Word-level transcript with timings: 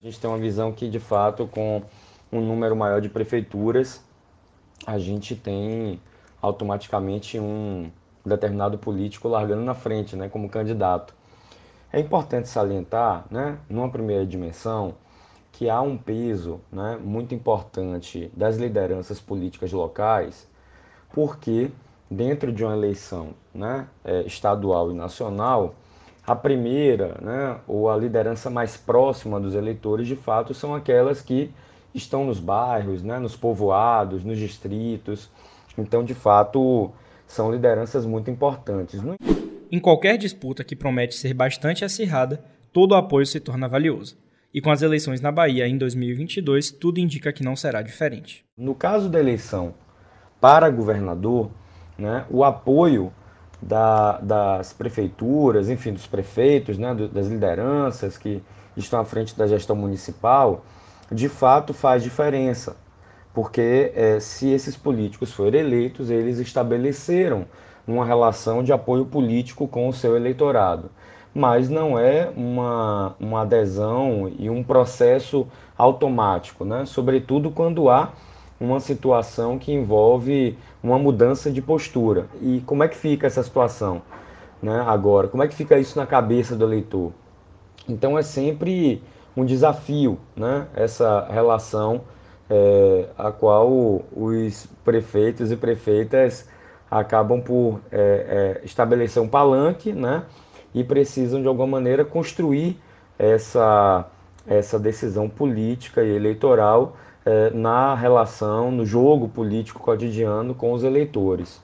A 0.00 0.06
gente 0.06 0.20
tem 0.20 0.30
uma 0.30 0.38
visão 0.38 0.70
que, 0.70 0.88
de 0.88 1.00
fato, 1.00 1.48
com 1.48 1.82
um 2.30 2.40
número 2.40 2.76
maior 2.76 3.00
de 3.00 3.08
prefeituras, 3.08 4.00
a 4.86 4.96
gente 4.96 5.34
tem 5.34 6.00
automaticamente 6.40 7.36
um 7.40 7.90
determinado 8.24 8.78
político 8.78 9.26
largando 9.26 9.62
na 9.62 9.74
frente, 9.74 10.14
né, 10.14 10.28
como 10.28 10.48
candidato. 10.48 11.12
É 11.92 11.98
importante 11.98 12.48
salientar, 12.48 13.26
né, 13.28 13.58
numa 13.68 13.90
primeira 13.90 14.24
dimensão, 14.24 14.94
que 15.50 15.68
há 15.68 15.80
um 15.80 15.98
peso 15.98 16.60
né, 16.70 16.96
muito 17.02 17.34
importante 17.34 18.30
das 18.36 18.56
lideranças 18.56 19.18
políticas 19.18 19.72
locais, 19.72 20.46
porque 21.12 21.72
dentro 22.08 22.52
de 22.52 22.62
uma 22.62 22.76
eleição 22.76 23.30
né, 23.52 23.88
é, 24.04 24.22
estadual 24.22 24.92
e 24.92 24.94
nacional, 24.94 25.74
a 26.28 26.36
primeira, 26.36 27.16
né, 27.22 27.56
ou 27.66 27.88
a 27.88 27.96
liderança 27.96 28.50
mais 28.50 28.76
próxima 28.76 29.40
dos 29.40 29.54
eleitores, 29.54 30.06
de 30.06 30.14
fato, 30.14 30.52
são 30.52 30.74
aquelas 30.74 31.22
que 31.22 31.50
estão 31.94 32.26
nos 32.26 32.38
bairros, 32.38 33.02
né, 33.02 33.18
nos 33.18 33.34
povoados, 33.34 34.22
nos 34.22 34.36
distritos. 34.36 35.30
Então, 35.78 36.04
de 36.04 36.12
fato, 36.12 36.92
são 37.26 37.50
lideranças 37.50 38.04
muito 38.04 38.30
importantes. 38.30 39.00
Em 39.72 39.78
qualquer 39.78 40.18
disputa 40.18 40.62
que 40.62 40.76
promete 40.76 41.14
ser 41.14 41.32
bastante 41.32 41.82
acirrada, 41.82 42.44
todo 42.74 42.92
o 42.92 42.96
apoio 42.96 43.24
se 43.24 43.40
torna 43.40 43.66
valioso. 43.66 44.18
E 44.52 44.60
com 44.60 44.70
as 44.70 44.82
eleições 44.82 45.22
na 45.22 45.32
Bahia 45.32 45.66
em 45.66 45.78
2022, 45.78 46.70
tudo 46.72 47.00
indica 47.00 47.32
que 47.32 47.42
não 47.42 47.56
será 47.56 47.80
diferente. 47.80 48.44
No 48.54 48.74
caso 48.74 49.08
da 49.08 49.18
eleição 49.18 49.72
para 50.38 50.68
governador, 50.68 51.50
né, 51.96 52.26
o 52.28 52.44
apoio 52.44 53.10
da, 53.60 54.18
das 54.18 54.72
prefeituras, 54.72 55.68
enfim, 55.68 55.92
dos 55.92 56.06
prefeitos, 56.06 56.78
né, 56.78 56.94
das 57.12 57.26
lideranças 57.26 58.16
que 58.16 58.42
estão 58.76 59.00
à 59.00 59.04
frente 59.04 59.36
da 59.36 59.46
gestão 59.46 59.74
municipal, 59.74 60.64
de 61.10 61.28
fato 61.28 61.74
faz 61.74 62.02
diferença. 62.02 62.76
Porque 63.34 63.92
é, 63.94 64.20
se 64.20 64.48
esses 64.48 64.76
políticos 64.76 65.32
forem 65.32 65.60
eleitos, 65.60 66.10
eles 66.10 66.38
estabeleceram 66.38 67.46
uma 67.86 68.04
relação 68.04 68.62
de 68.62 68.72
apoio 68.72 69.06
político 69.06 69.66
com 69.66 69.88
o 69.88 69.92
seu 69.92 70.16
eleitorado. 70.16 70.90
Mas 71.34 71.68
não 71.68 71.98
é 71.98 72.30
uma, 72.36 73.14
uma 73.20 73.42
adesão 73.42 74.30
e 74.38 74.50
um 74.50 74.62
processo 74.62 75.46
automático, 75.76 76.64
né? 76.64 76.84
sobretudo 76.84 77.50
quando 77.50 77.88
há 77.88 78.12
uma 78.60 78.80
situação 78.80 79.58
que 79.58 79.72
envolve 79.72 80.58
uma 80.82 80.98
mudança 80.98 81.50
de 81.50 81.62
postura. 81.62 82.26
E 82.42 82.62
como 82.66 82.82
é 82.82 82.88
que 82.88 82.96
fica 82.96 83.26
essa 83.26 83.42
situação 83.42 84.02
né, 84.62 84.82
agora? 84.86 85.28
Como 85.28 85.42
é 85.42 85.48
que 85.48 85.54
fica 85.54 85.78
isso 85.78 85.98
na 85.98 86.06
cabeça 86.06 86.56
do 86.56 86.64
eleitor? 86.64 87.12
Então 87.88 88.18
é 88.18 88.22
sempre 88.22 89.02
um 89.36 89.44
desafio 89.44 90.18
né, 90.36 90.66
essa 90.74 91.26
relação 91.30 92.02
é, 92.50 93.08
a 93.16 93.30
qual 93.30 93.70
os 94.12 94.66
prefeitos 94.84 95.52
e 95.52 95.56
prefeitas 95.56 96.48
acabam 96.90 97.40
por 97.40 97.80
é, 97.92 98.58
é, 98.60 98.64
estabelecer 98.64 99.22
um 99.22 99.28
palanque 99.28 99.92
né, 99.92 100.24
e 100.74 100.82
precisam 100.82 101.40
de 101.40 101.46
alguma 101.46 101.66
maneira 101.66 102.04
construir 102.04 102.80
essa, 103.18 104.06
essa 104.46 104.78
decisão 104.78 105.28
política 105.28 106.02
e 106.02 106.16
eleitoral 106.16 106.96
é, 107.28 107.50
na 107.50 107.94
relação, 107.94 108.70
no 108.70 108.86
jogo 108.86 109.28
político 109.28 109.80
cotidiano 109.80 110.54
com 110.54 110.72
os 110.72 110.82
eleitores. 110.82 111.62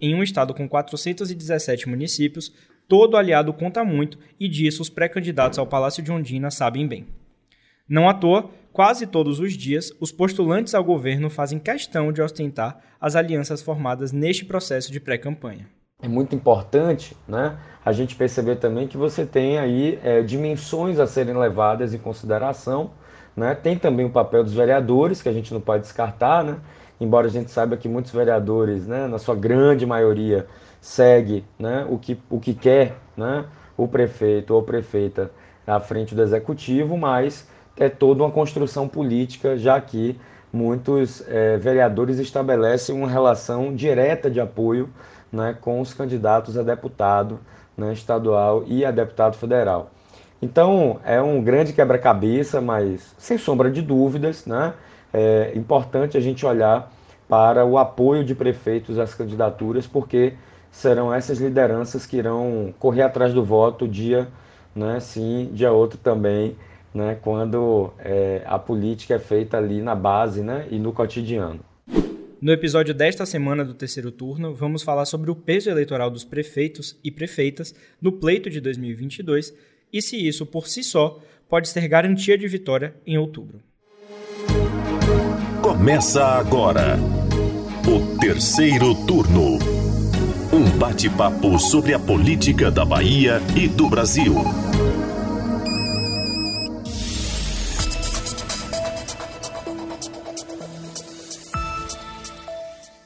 Em 0.00 0.14
um 0.14 0.22
estado 0.22 0.54
com 0.54 0.68
417 0.68 1.88
municípios, 1.88 2.54
todo 2.86 3.16
aliado 3.16 3.52
conta 3.52 3.82
muito 3.82 4.16
e 4.38 4.48
disso 4.48 4.80
os 4.80 4.88
pré-candidatos 4.88 5.58
ao 5.58 5.66
Palácio 5.66 6.04
de 6.04 6.12
Ondina 6.12 6.52
sabem 6.52 6.86
bem. 6.86 7.04
Não 7.88 8.08
à 8.08 8.14
toa, 8.14 8.48
quase 8.72 9.08
todos 9.08 9.40
os 9.40 9.54
dias, 9.54 9.92
os 10.00 10.12
postulantes 10.12 10.72
ao 10.72 10.84
governo 10.84 11.28
fazem 11.28 11.58
questão 11.58 12.12
de 12.12 12.22
ostentar 12.22 12.80
as 13.00 13.16
alianças 13.16 13.60
formadas 13.60 14.12
neste 14.12 14.44
processo 14.44 14.92
de 14.92 15.00
pré-campanha. 15.00 15.68
É 16.00 16.06
muito 16.06 16.36
importante 16.36 17.16
né, 17.26 17.58
a 17.84 17.90
gente 17.90 18.14
perceber 18.14 18.56
também 18.56 18.86
que 18.86 18.96
você 18.96 19.26
tem 19.26 19.58
aí 19.58 19.98
é, 20.04 20.22
dimensões 20.22 21.00
a 21.00 21.08
serem 21.08 21.36
levadas 21.36 21.92
em 21.92 21.98
consideração 21.98 22.92
né? 23.36 23.54
Tem 23.54 23.78
também 23.78 24.06
o 24.06 24.10
papel 24.10 24.42
dos 24.42 24.54
vereadores, 24.54 25.20
que 25.20 25.28
a 25.28 25.32
gente 25.32 25.52
não 25.52 25.60
pode 25.60 25.82
descartar, 25.82 26.42
né? 26.42 26.56
embora 27.00 27.26
a 27.26 27.30
gente 27.30 27.50
saiba 27.50 27.76
que 27.76 27.88
muitos 27.88 28.12
vereadores, 28.12 28.86
né, 28.86 29.06
na 29.06 29.18
sua 29.18 29.34
grande 29.34 29.84
maioria, 29.84 30.46
segue 30.80 31.44
né, 31.58 31.86
o, 31.88 31.98
que, 31.98 32.18
o 32.30 32.40
que 32.40 32.54
quer 32.54 32.96
né, 33.16 33.44
o 33.76 33.86
prefeito 33.86 34.54
ou 34.54 34.62
prefeita 34.62 35.30
à 35.66 35.80
frente 35.80 36.14
do 36.14 36.22
executivo, 36.22 36.96
mas 36.96 37.48
é 37.76 37.88
toda 37.88 38.22
uma 38.22 38.30
construção 38.30 38.88
política, 38.88 39.56
já 39.56 39.80
que 39.80 40.18
muitos 40.52 41.22
é, 41.28 41.56
vereadores 41.56 42.18
estabelecem 42.18 42.94
uma 42.94 43.08
relação 43.08 43.74
direta 43.74 44.30
de 44.30 44.40
apoio 44.40 44.88
né, 45.30 45.56
com 45.60 45.80
os 45.80 45.92
candidatos 45.92 46.56
a 46.56 46.62
deputado 46.62 47.40
né, 47.76 47.92
estadual 47.92 48.64
e 48.66 48.84
a 48.84 48.90
deputado 48.90 49.36
federal. 49.36 49.90
Então 50.40 51.00
é 51.04 51.20
um 51.20 51.42
grande 51.42 51.72
quebra-cabeça, 51.72 52.60
mas 52.60 53.14
sem 53.18 53.38
sombra 53.38 53.70
de 53.70 53.82
dúvidas, 53.82 54.46
né? 54.46 54.74
É 55.12 55.52
importante 55.54 56.16
a 56.16 56.20
gente 56.20 56.44
olhar 56.44 56.92
para 57.28 57.64
o 57.64 57.78
apoio 57.78 58.24
de 58.24 58.34
prefeitos 58.34 58.98
às 58.98 59.14
candidaturas, 59.14 59.86
porque 59.86 60.34
serão 60.70 61.12
essas 61.12 61.38
lideranças 61.38 62.04
que 62.04 62.18
irão 62.18 62.74
correr 62.78 63.02
atrás 63.02 63.32
do 63.32 63.42
voto 63.42 63.88
dia 63.88 64.28
né, 64.76 65.00
sim, 65.00 65.50
dia 65.52 65.72
outro 65.72 65.98
também, 65.98 66.54
né, 66.92 67.18
quando 67.22 67.92
é, 67.98 68.42
a 68.44 68.58
política 68.58 69.14
é 69.14 69.18
feita 69.18 69.56
ali 69.56 69.80
na 69.80 69.94
base 69.94 70.42
né, 70.42 70.68
e 70.70 70.78
no 70.78 70.92
cotidiano. 70.92 71.60
No 72.40 72.52
episódio 72.52 72.92
desta 72.92 73.24
semana 73.24 73.64
do 73.64 73.72
terceiro 73.72 74.12
turno, 74.12 74.54
vamos 74.54 74.82
falar 74.82 75.06
sobre 75.06 75.30
o 75.30 75.34
peso 75.34 75.70
eleitoral 75.70 76.10
dos 76.10 76.22
prefeitos 76.22 76.98
e 77.02 77.10
prefeitas 77.10 77.74
no 78.00 78.12
pleito 78.12 78.50
de 78.50 78.60
2022 78.60 79.54
e 79.92 80.02
se 80.02 80.16
isso 80.16 80.44
por 80.44 80.68
si 80.68 80.82
só 80.82 81.20
pode 81.48 81.68
ser 81.68 81.86
garantia 81.88 82.36
de 82.36 82.46
vitória 82.48 82.94
em 83.06 83.16
outubro. 83.16 83.60
Começa 85.62 86.24
agora 86.24 86.98
o 87.86 88.18
terceiro 88.18 88.94
turno. 89.06 89.58
Um 90.52 90.78
bate-papo 90.78 91.58
sobre 91.58 91.92
a 91.92 91.98
política 91.98 92.70
da 92.70 92.84
Bahia 92.84 93.40
e 93.56 93.68
do 93.68 93.88
Brasil. 93.88 94.34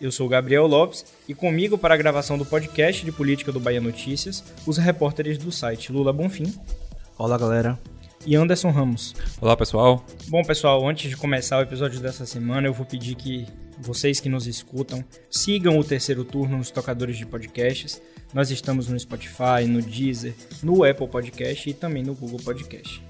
Eu 0.00 0.10
sou 0.10 0.26
Gabriel 0.26 0.66
Lopes 0.66 1.04
e 1.28 1.34
comigo 1.34 1.76
para 1.76 1.92
a 1.92 1.96
gravação 1.96 2.38
do 2.38 2.46
podcast 2.46 3.04
de 3.04 3.12
política 3.12 3.52
do 3.52 3.60
Bahia 3.60 3.82
Notícias, 3.82 4.42
os 4.66 4.78
repórteres 4.78 5.36
do 5.36 5.52
site 5.52 5.92
Lula 5.92 6.10
Bonfim. 6.10 6.50
Olá, 7.18 7.36
galera. 7.36 7.78
E 8.24 8.34
Anderson 8.34 8.70
Ramos. 8.70 9.14
Olá, 9.42 9.54
pessoal. 9.54 10.02
Bom, 10.28 10.42
pessoal, 10.42 10.88
antes 10.88 11.10
de 11.10 11.18
começar 11.18 11.58
o 11.58 11.62
episódio 11.62 12.00
dessa 12.00 12.24
semana, 12.24 12.66
eu 12.66 12.72
vou 12.72 12.86
pedir 12.86 13.14
que 13.14 13.46
vocês 13.78 14.20
que 14.20 14.28
nos 14.30 14.46
escutam 14.46 15.04
sigam 15.30 15.78
o 15.78 15.84
terceiro 15.84 16.24
turno 16.24 16.56
nos 16.56 16.70
tocadores 16.70 17.18
de 17.18 17.26
podcasts. 17.26 18.00
Nós 18.32 18.50
estamos 18.50 18.88
no 18.88 18.98
Spotify, 18.98 19.66
no 19.68 19.82
Deezer, 19.82 20.34
no 20.62 20.82
Apple 20.82 21.08
Podcast 21.08 21.68
e 21.68 21.74
também 21.74 22.02
no 22.02 22.14
Google 22.14 22.40
Podcast. 22.42 23.02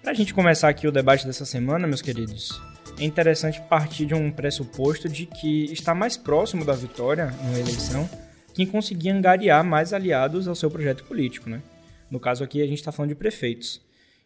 Para 0.00 0.12
a 0.12 0.14
gente 0.14 0.32
começar 0.32 0.68
aqui 0.68 0.86
o 0.86 0.92
debate 0.92 1.26
dessa 1.26 1.44
semana, 1.44 1.86
meus 1.88 2.00
queridos, 2.00 2.60
é 3.00 3.04
interessante 3.04 3.60
partir 3.62 4.04
de 4.04 4.14
um 4.14 4.30
pressuposto 4.30 5.08
de 5.08 5.24
que 5.24 5.64
está 5.72 5.94
mais 5.94 6.18
próximo 6.18 6.64
da 6.66 6.74
vitória 6.74 7.30
numa 7.42 7.58
eleição 7.58 8.08
quem 8.52 8.66
conseguir 8.66 9.08
angariar 9.08 9.64
mais 9.64 9.94
aliados 9.94 10.46
ao 10.46 10.54
seu 10.54 10.70
projeto 10.70 11.04
político, 11.04 11.48
né? 11.48 11.62
No 12.10 12.20
caso 12.20 12.44
aqui, 12.44 12.60
a 12.60 12.66
gente 12.66 12.78
está 12.78 12.92
falando 12.92 13.10
de 13.10 13.14
prefeitos. 13.14 13.80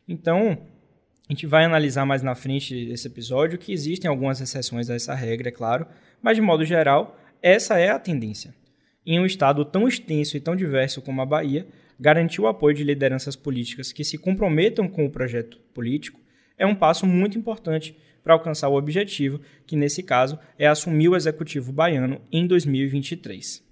Então, 0.08 0.58
a 1.28 1.32
gente 1.32 1.46
vai 1.46 1.64
analisar 1.64 2.04
mais 2.04 2.22
na 2.22 2.34
frente 2.34 2.86
desse 2.86 3.06
episódio 3.06 3.58
que 3.58 3.72
existem 3.72 4.08
algumas 4.08 4.40
exceções 4.40 4.90
a 4.90 4.94
essa 4.94 5.14
regra, 5.14 5.50
é 5.50 5.52
claro, 5.52 5.86
mas 6.20 6.36
de 6.36 6.42
modo 6.42 6.64
geral, 6.64 7.16
essa 7.40 7.78
é 7.78 7.90
a 7.90 7.98
tendência. 7.98 8.54
Em 9.06 9.20
um 9.20 9.26
estado 9.26 9.64
tão 9.64 9.86
extenso 9.86 10.36
e 10.36 10.40
tão 10.40 10.56
diverso 10.56 11.00
como 11.00 11.20
a 11.22 11.26
Bahia, 11.26 11.66
garantir 12.00 12.40
o 12.40 12.48
apoio 12.48 12.74
de 12.74 12.82
lideranças 12.82 13.36
políticas 13.36 13.92
que 13.92 14.02
se 14.02 14.18
comprometam 14.18 14.88
com 14.88 15.04
o 15.04 15.10
projeto 15.10 15.60
político 15.72 16.18
é 16.58 16.66
um 16.66 16.74
passo 16.74 17.06
muito 17.06 17.38
importante 17.38 17.96
para 18.24 18.32
alcançar 18.32 18.68
o 18.70 18.76
objetivo, 18.76 19.40
que 19.66 19.76
nesse 19.76 20.02
caso 20.02 20.38
é 20.58 20.66
assumir 20.66 21.10
o 21.10 21.14
executivo 21.14 21.70
baiano 21.70 22.20
em 22.32 22.46
2023. 22.46 23.62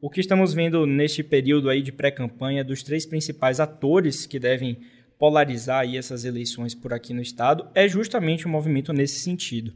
O 0.00 0.10
que 0.10 0.20
estamos 0.20 0.52
vendo 0.52 0.86
neste 0.86 1.22
período 1.22 1.70
aí 1.70 1.80
de 1.80 1.92
pré-campanha 1.92 2.64
dos 2.64 2.82
três 2.82 3.06
principais 3.06 3.60
atores 3.60 4.26
que 4.26 4.40
devem 4.40 4.78
polarizar 5.18 5.80
aí 5.80 5.96
essas 5.96 6.24
eleições 6.24 6.74
por 6.74 6.92
aqui 6.92 7.14
no 7.14 7.22
estado 7.22 7.68
é 7.74 7.86
justamente 7.86 8.48
um 8.48 8.50
movimento 8.50 8.92
nesse 8.92 9.20
sentido. 9.20 9.72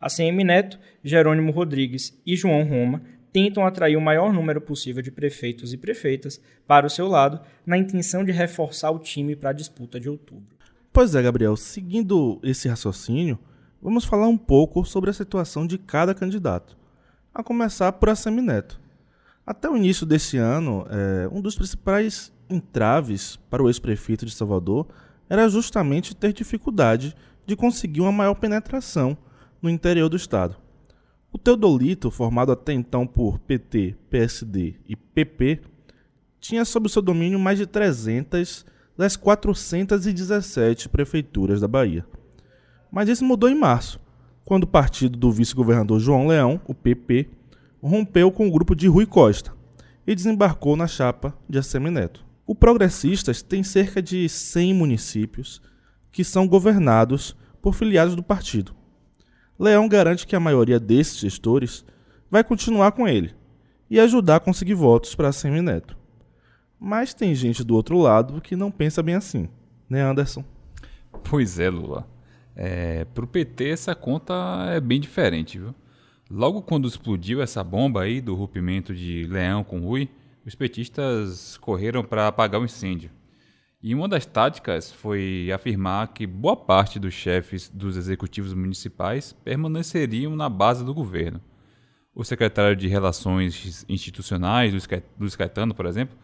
A 0.00 0.08
CM 0.08 0.44
Neto, 0.44 0.78
Jerônimo 1.02 1.50
Rodrigues 1.50 2.16
e 2.24 2.36
João 2.36 2.62
Roma 2.62 3.02
tentam 3.32 3.66
atrair 3.66 3.96
o 3.96 4.00
maior 4.00 4.32
número 4.32 4.60
possível 4.60 5.02
de 5.02 5.10
prefeitos 5.10 5.72
e 5.72 5.76
prefeitas 5.76 6.40
para 6.66 6.86
o 6.86 6.90
seu 6.90 7.08
lado, 7.08 7.40
na 7.66 7.76
intenção 7.76 8.24
de 8.24 8.32
reforçar 8.32 8.90
o 8.90 8.98
time 8.98 9.34
para 9.34 9.50
a 9.50 9.52
disputa 9.52 9.98
de 9.98 10.08
outubro. 10.08 10.57
Pois 10.98 11.14
é, 11.14 11.22
Gabriel, 11.22 11.56
seguindo 11.56 12.40
esse 12.42 12.68
raciocínio, 12.68 13.38
vamos 13.80 14.04
falar 14.04 14.26
um 14.26 14.36
pouco 14.36 14.84
sobre 14.84 15.08
a 15.08 15.12
situação 15.12 15.64
de 15.64 15.78
cada 15.78 16.12
candidato, 16.12 16.76
a 17.32 17.40
começar 17.40 17.92
por 17.92 18.08
Assemineto. 18.08 18.80
Até 19.46 19.70
o 19.70 19.76
início 19.76 20.04
desse 20.04 20.38
ano, 20.38 20.84
é, 20.90 21.28
um 21.30 21.40
dos 21.40 21.54
principais 21.54 22.32
entraves 22.50 23.36
para 23.48 23.62
o 23.62 23.68
ex-prefeito 23.68 24.26
de 24.26 24.32
Salvador 24.32 24.88
era 25.30 25.48
justamente 25.48 26.16
ter 26.16 26.32
dificuldade 26.32 27.14
de 27.46 27.54
conseguir 27.54 28.00
uma 28.00 28.10
maior 28.10 28.34
penetração 28.34 29.16
no 29.62 29.70
interior 29.70 30.08
do 30.08 30.16
estado. 30.16 30.56
O 31.32 31.38
Teodolito, 31.38 32.10
formado 32.10 32.50
até 32.50 32.72
então 32.72 33.06
por 33.06 33.38
PT, 33.38 33.94
PSD 34.10 34.74
e 34.84 34.96
PP, 34.96 35.60
tinha 36.40 36.64
sob 36.64 36.88
seu 36.88 37.00
domínio 37.00 37.38
mais 37.38 37.56
de 37.56 37.66
300 37.66 38.66
das 38.98 39.14
417 39.14 40.88
prefeituras 40.88 41.60
da 41.60 41.68
Bahia. 41.68 42.04
Mas 42.90 43.08
isso 43.08 43.24
mudou 43.24 43.48
em 43.48 43.54
março, 43.54 44.00
quando 44.44 44.64
o 44.64 44.66
partido 44.66 45.16
do 45.16 45.30
vice-governador 45.30 46.00
João 46.00 46.26
Leão, 46.26 46.60
o 46.66 46.74
PP, 46.74 47.30
rompeu 47.80 48.32
com 48.32 48.48
o 48.48 48.50
grupo 48.50 48.74
de 48.74 48.88
Rui 48.88 49.06
Costa 49.06 49.52
e 50.04 50.16
desembarcou 50.16 50.74
na 50.74 50.88
chapa 50.88 51.32
de 51.48 51.58
Assemineto. 51.58 52.26
O 52.44 52.56
Progressistas 52.56 53.40
tem 53.40 53.62
cerca 53.62 54.02
de 54.02 54.28
100 54.28 54.74
municípios 54.74 55.62
que 56.10 56.24
são 56.24 56.48
governados 56.48 57.36
por 57.62 57.74
filiados 57.74 58.16
do 58.16 58.22
partido. 58.22 58.74
Leão 59.56 59.88
garante 59.88 60.26
que 60.26 60.34
a 60.34 60.40
maioria 60.40 60.80
desses 60.80 61.18
gestores 61.18 61.84
vai 62.28 62.42
continuar 62.42 62.90
com 62.92 63.06
ele 63.06 63.32
e 63.88 64.00
ajudar 64.00 64.36
a 64.36 64.40
conseguir 64.40 64.74
votos 64.74 65.14
para 65.14 65.28
Assemineto. 65.28 65.96
Mas 66.80 67.12
tem 67.14 67.34
gente 67.34 67.64
do 67.64 67.74
outro 67.74 67.98
lado 67.98 68.40
que 68.40 68.54
não 68.54 68.70
pensa 68.70 69.02
bem 69.02 69.14
assim, 69.14 69.48
né, 69.88 70.02
Anderson? 70.02 70.44
Pois 71.24 71.58
é, 71.58 71.68
Lula. 71.68 72.06
É, 72.54 73.04
para 73.04 73.24
o 73.24 73.28
PT, 73.28 73.70
essa 73.70 73.94
conta 73.94 74.34
é 74.70 74.80
bem 74.80 75.00
diferente, 75.00 75.58
viu? 75.58 75.74
Logo 76.30 76.60
quando 76.60 76.86
explodiu 76.86 77.40
essa 77.40 77.64
bomba 77.64 78.02
aí 78.02 78.20
do 78.20 78.34
rompimento 78.34 78.94
de 78.94 79.24
Leão 79.24 79.64
com 79.64 79.80
Rui, 79.80 80.08
os 80.44 80.54
petistas 80.54 81.56
correram 81.56 82.04
para 82.04 82.28
apagar 82.28 82.60
o 82.60 82.64
incêndio. 82.64 83.10
E 83.80 83.94
uma 83.94 84.08
das 84.08 84.26
táticas 84.26 84.90
foi 84.92 85.50
afirmar 85.54 86.08
que 86.08 86.26
boa 86.26 86.56
parte 86.56 86.98
dos 86.98 87.14
chefes 87.14 87.68
dos 87.68 87.96
executivos 87.96 88.52
municipais 88.52 89.32
permaneceriam 89.44 90.34
na 90.34 90.48
base 90.48 90.84
do 90.84 90.92
governo. 90.92 91.40
O 92.12 92.24
secretário 92.24 92.74
de 92.74 92.88
Relações 92.88 93.86
Institucionais, 93.88 94.72
Luiz 95.18 95.36
Caetano, 95.36 95.74
por 95.74 95.86
exemplo, 95.86 96.18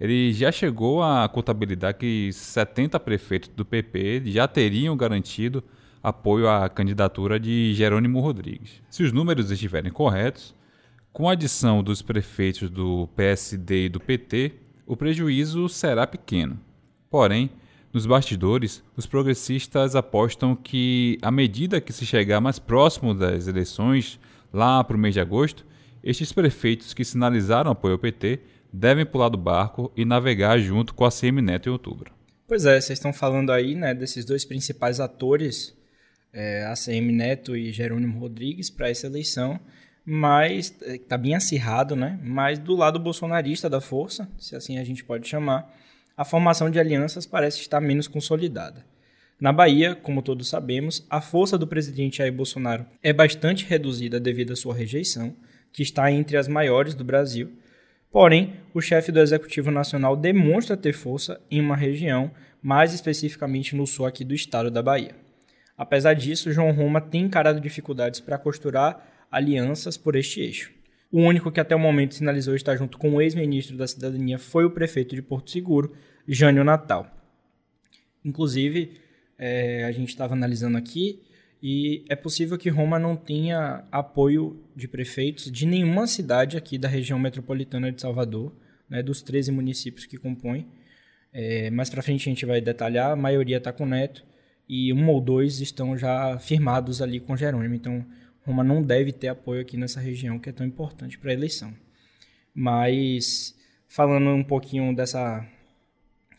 ele 0.00 0.32
já 0.32 0.52
chegou 0.52 1.02
a 1.02 1.28
contabilizar 1.28 1.96
que 1.96 2.32
70 2.32 3.00
prefeitos 3.00 3.50
do 3.50 3.64
PP 3.64 4.22
já 4.26 4.46
teriam 4.46 4.96
garantido 4.96 5.62
apoio 6.02 6.48
à 6.48 6.68
candidatura 6.68 7.38
de 7.40 7.74
Jerônimo 7.74 8.20
Rodrigues. 8.20 8.82
Se 8.88 9.02
os 9.02 9.12
números 9.12 9.50
estiverem 9.50 9.90
corretos, 9.90 10.54
com 11.12 11.28
a 11.28 11.32
adição 11.32 11.82
dos 11.82 12.00
prefeitos 12.00 12.70
do 12.70 13.08
PSD 13.16 13.86
e 13.86 13.88
do 13.88 13.98
PT, 13.98 14.52
o 14.86 14.96
prejuízo 14.96 15.68
será 15.68 16.06
pequeno. 16.06 16.58
Porém, 17.10 17.50
nos 17.92 18.06
bastidores, 18.06 18.84
os 18.96 19.06
progressistas 19.06 19.96
apostam 19.96 20.54
que, 20.54 21.18
à 21.20 21.30
medida 21.30 21.80
que 21.80 21.92
se 21.92 22.06
chegar 22.06 22.40
mais 22.40 22.58
próximo 22.58 23.14
das 23.14 23.48
eleições, 23.48 24.20
lá 24.52 24.84
para 24.84 24.96
o 24.96 25.00
mês 25.00 25.14
de 25.14 25.20
agosto, 25.20 25.66
estes 26.04 26.32
prefeitos 26.32 26.94
que 26.94 27.04
sinalizaram 27.04 27.70
apoio 27.70 27.94
ao 27.94 27.98
PT 27.98 28.40
devem 28.72 29.06
pular 29.06 29.28
do 29.28 29.38
barco 29.38 29.92
e 29.96 30.04
navegar 30.04 30.58
junto 30.58 30.94
com 30.94 31.04
a 31.04 31.10
CM 31.10 31.40
Neto 31.42 31.68
em 31.68 31.72
outubro. 31.72 32.12
Pois 32.46 32.64
é, 32.64 32.80
vocês 32.80 32.98
estão 32.98 33.12
falando 33.12 33.52
aí 33.52 33.74
né, 33.74 33.94
desses 33.94 34.24
dois 34.24 34.44
principais 34.44 35.00
atores, 35.00 35.76
é, 36.32 36.64
ACM 36.64 37.12
Neto 37.12 37.56
e 37.56 37.72
Jerônimo 37.72 38.18
Rodrigues, 38.18 38.70
para 38.70 38.88
essa 38.88 39.06
eleição, 39.06 39.60
mas 40.04 40.74
está 40.80 41.16
é, 41.16 41.18
bem 41.18 41.34
acirrado, 41.34 41.94
né? 41.94 42.18
Mas 42.22 42.58
do 42.58 42.74
lado 42.74 42.98
bolsonarista 42.98 43.68
da 43.68 43.80
força, 43.80 44.26
se 44.38 44.56
assim 44.56 44.78
a 44.78 44.84
gente 44.84 45.04
pode 45.04 45.28
chamar, 45.28 45.70
a 46.16 46.24
formação 46.24 46.70
de 46.70 46.80
alianças 46.80 47.26
parece 47.26 47.60
estar 47.60 47.80
menos 47.80 48.08
consolidada. 48.08 48.84
Na 49.38 49.52
Bahia, 49.52 49.94
como 49.94 50.22
todos 50.22 50.48
sabemos, 50.48 51.06
a 51.08 51.20
força 51.20 51.56
do 51.56 51.66
presidente 51.66 52.18
Jair 52.18 52.32
Bolsonaro 52.32 52.86
é 53.02 53.12
bastante 53.12 53.64
reduzida 53.64 54.18
devido 54.18 54.52
à 54.52 54.56
sua 54.56 54.74
rejeição, 54.74 55.36
que 55.72 55.82
está 55.82 56.10
entre 56.10 56.36
as 56.36 56.48
maiores 56.48 56.94
do 56.94 57.04
Brasil, 57.04 57.52
Porém, 58.10 58.54
o 58.72 58.80
chefe 58.80 59.12
do 59.12 59.20
Executivo 59.20 59.70
Nacional 59.70 60.16
demonstra 60.16 60.76
ter 60.76 60.92
força 60.92 61.40
em 61.50 61.60
uma 61.60 61.76
região, 61.76 62.30
mais 62.62 62.94
especificamente 62.94 63.76
no 63.76 63.86
sul 63.86 64.06
aqui 64.06 64.24
do 64.24 64.34
estado 64.34 64.70
da 64.70 64.82
Bahia. 64.82 65.14
Apesar 65.76 66.14
disso, 66.14 66.50
João 66.50 66.72
Roma 66.72 67.00
tem 67.00 67.22
encarado 67.22 67.60
dificuldades 67.60 68.18
para 68.18 68.38
costurar 68.38 69.26
alianças 69.30 69.96
por 69.96 70.16
este 70.16 70.40
eixo. 70.40 70.72
O 71.10 71.20
único 71.20 71.52
que 71.52 71.60
até 71.60 71.74
o 71.74 71.78
momento 71.78 72.14
sinalizou 72.14 72.54
estar 72.54 72.76
junto 72.76 72.98
com 72.98 73.14
o 73.14 73.22
ex-ministro 73.22 73.76
da 73.76 73.86
Cidadania 73.86 74.38
foi 74.38 74.64
o 74.64 74.70
prefeito 74.70 75.14
de 75.14 75.22
Porto 75.22 75.50
Seguro, 75.50 75.94
Jânio 76.26 76.64
Natal. 76.64 77.06
Inclusive, 78.24 79.00
é, 79.38 79.84
a 79.84 79.92
gente 79.92 80.08
estava 80.08 80.34
analisando 80.34 80.76
aqui, 80.76 81.22
e 81.62 82.04
é 82.08 82.14
possível 82.14 82.56
que 82.56 82.68
Roma 82.68 82.98
não 82.98 83.16
tenha 83.16 83.84
apoio 83.90 84.62
de 84.76 84.86
prefeitos 84.86 85.50
de 85.50 85.66
nenhuma 85.66 86.06
cidade 86.06 86.56
aqui 86.56 86.78
da 86.78 86.88
região 86.88 87.18
metropolitana 87.18 87.90
de 87.90 88.00
Salvador, 88.00 88.52
né, 88.88 89.02
dos 89.02 89.22
13 89.22 89.50
municípios 89.50 90.06
que 90.06 90.16
compõem. 90.16 90.66
É, 91.32 91.68
mais 91.70 91.90
para 91.90 92.02
frente 92.02 92.28
a 92.28 92.32
gente 92.32 92.46
vai 92.46 92.60
detalhar, 92.60 93.10
a 93.10 93.16
maioria 93.16 93.58
está 93.58 93.72
com 93.72 93.84
Neto 93.84 94.24
e 94.68 94.92
um 94.92 95.08
ou 95.08 95.20
dois 95.20 95.60
estão 95.60 95.96
já 95.96 96.38
firmados 96.38 97.02
ali 97.02 97.18
com 97.18 97.36
Jerônimo. 97.36 97.74
Então, 97.74 98.06
Roma 98.42 98.62
não 98.62 98.82
deve 98.82 99.12
ter 99.12 99.28
apoio 99.28 99.60
aqui 99.60 99.76
nessa 99.76 100.00
região 100.00 100.38
que 100.38 100.48
é 100.48 100.52
tão 100.52 100.66
importante 100.66 101.18
para 101.18 101.30
a 101.30 101.34
eleição. 101.34 101.74
Mas, 102.54 103.54
falando 103.88 104.30
um 104.30 104.44
pouquinho 104.44 104.94
dessa 104.94 105.46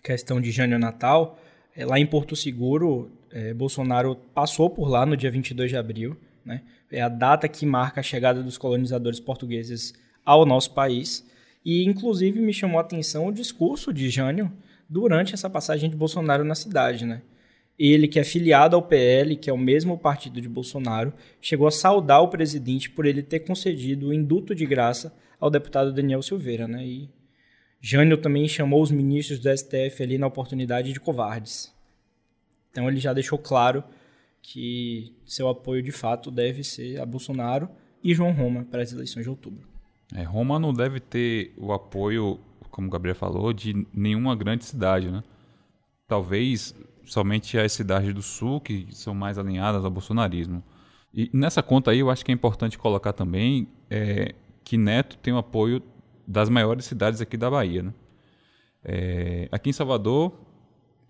questão 0.01 0.39
de 0.39 0.50
Jânio 0.50 0.80
Natal, 0.80 1.39
é, 1.75 1.86
lá 1.86 2.00
em 2.00 2.06
Porto 2.06 2.36
Seguro, 2.36 3.12
é, 3.31 3.54
Bolsonaro 3.54 4.16
passou 4.34 4.70
por 4.70 4.88
lá 4.88 5.06
no 5.06 5.16
dia 5.16 5.31
22 5.31 5.70
de 5.70 5.78
abril. 5.78 6.18
Né? 6.46 6.62
É 6.92 7.02
a 7.02 7.10
data 7.10 7.48
que 7.48 7.66
marca 7.66 8.00
a 8.00 8.04
chegada 8.04 8.42
dos 8.42 8.58
colonizadores 8.58 9.20
portugueses 9.20 9.94
ao 10.26 10.46
nosso 10.46 10.74
país. 10.74 11.28
E, 11.64 11.84
inclusive, 11.86 12.40
me 12.40 12.54
chamou 12.54 12.78
a 12.78 12.81
atenção 12.81 13.28
o 13.28 13.31
discurso 13.31 13.94
de 13.94 14.10
Jânio 14.10 14.52
durante 14.90 15.34
essa 15.34 15.50
passagem 15.50 15.90
de 15.90 15.96
Bolsonaro 15.96 16.44
na 16.44 16.56
cidade. 16.56 17.06
Né? 17.06 17.22
Ele, 17.78 18.08
que 18.08 18.20
é 18.20 18.24
filiado 18.24 18.76
ao 18.76 18.81
PL, 18.81 19.36
que 19.36 19.50
é 19.50 19.53
o 19.53 19.58
mesmo 19.58 19.98
partido 19.98 20.42
de 20.42 20.50
Bolsonaro, 20.50 21.13
chegou 21.39 21.68
a 21.68 21.72
saudar 21.72 22.22
o 22.22 22.30
presidente 22.30 22.89
por 22.89 23.06
ele 23.06 23.22
ter 23.22 23.42
concedido 23.42 24.08
o 24.08 24.13
induto 24.13 24.56
de 24.56 24.65
graça 24.65 25.13
ao 25.39 25.50
deputado 25.50 25.94
Daniel 25.94 26.22
Silveira. 26.22 26.68
Né? 26.68 26.86
E 26.86 27.10
Jânio 27.82 28.18
também 28.18 28.48
chamou 28.48 28.82
os 28.82 28.92
ministros 28.92 29.39
do 29.39 29.56
STF 29.56 30.03
ali 30.03 30.18
na 30.18 30.27
oportunidade 30.27 30.92
de 30.92 31.00
covardes. 31.00 31.74
Então 32.72 32.88
ele 32.88 33.00
já 33.00 33.14
deixou 33.14 33.38
claro 33.38 33.84
que 34.42 35.16
seu 35.26 35.48
apoio 35.48 35.82
de 35.84 35.92
fato 35.92 36.32
deve 36.32 36.64
ser 36.64 37.00
a 37.00 37.06
Bolsonaro 37.06 37.70
e 38.04 38.14
João 38.14 38.32
Roma 38.32 38.64
para 38.64 38.82
as 38.82 38.92
eleições 38.92 39.24
de 39.24 39.30
outubro. 39.30 39.68
É, 40.14 40.24
Roma 40.24 40.58
não 40.58 40.74
deve 40.74 41.00
ter 41.00 41.54
o 41.58 41.72
apoio, 41.72 42.40
como 42.72 42.88
o 42.88 42.90
Gabriel 42.90 43.16
falou, 43.16 43.54
de 43.54 43.86
nenhuma 43.94 44.36
grande 44.36 44.66
cidade, 44.66 45.12
né? 45.12 45.24
Talvez 46.08 46.74
somente 47.06 47.58
as 47.58 47.72
cidades 47.74 48.14
do 48.14 48.22
sul 48.22 48.60
que 48.62 48.88
são 48.92 49.14
mais 49.14 49.38
alinhadas 49.38 49.84
ao 49.84 49.92
bolsonarismo. 49.92 50.64
E 51.14 51.30
nessa 51.34 51.62
conta 51.62 51.92
aí 51.92 52.00
eu 52.00 52.10
acho 52.10 52.24
que 52.24 52.32
é 52.32 52.34
importante 52.34 52.78
colocar 52.78 53.14
também 53.14 53.68
é, 53.90 54.34
que 54.64 54.78
Neto 54.78 55.18
tem 55.18 55.34
o 55.34 55.38
apoio 55.38 55.82
das 56.28 56.50
maiores 56.50 56.86
cidades 56.86 57.22
aqui 57.22 57.36
da 57.36 57.50
Bahia, 57.50 57.84
né? 57.84 57.94
É, 58.84 59.50
aqui 59.52 59.70
em 59.70 59.74
Salvador 59.74 60.34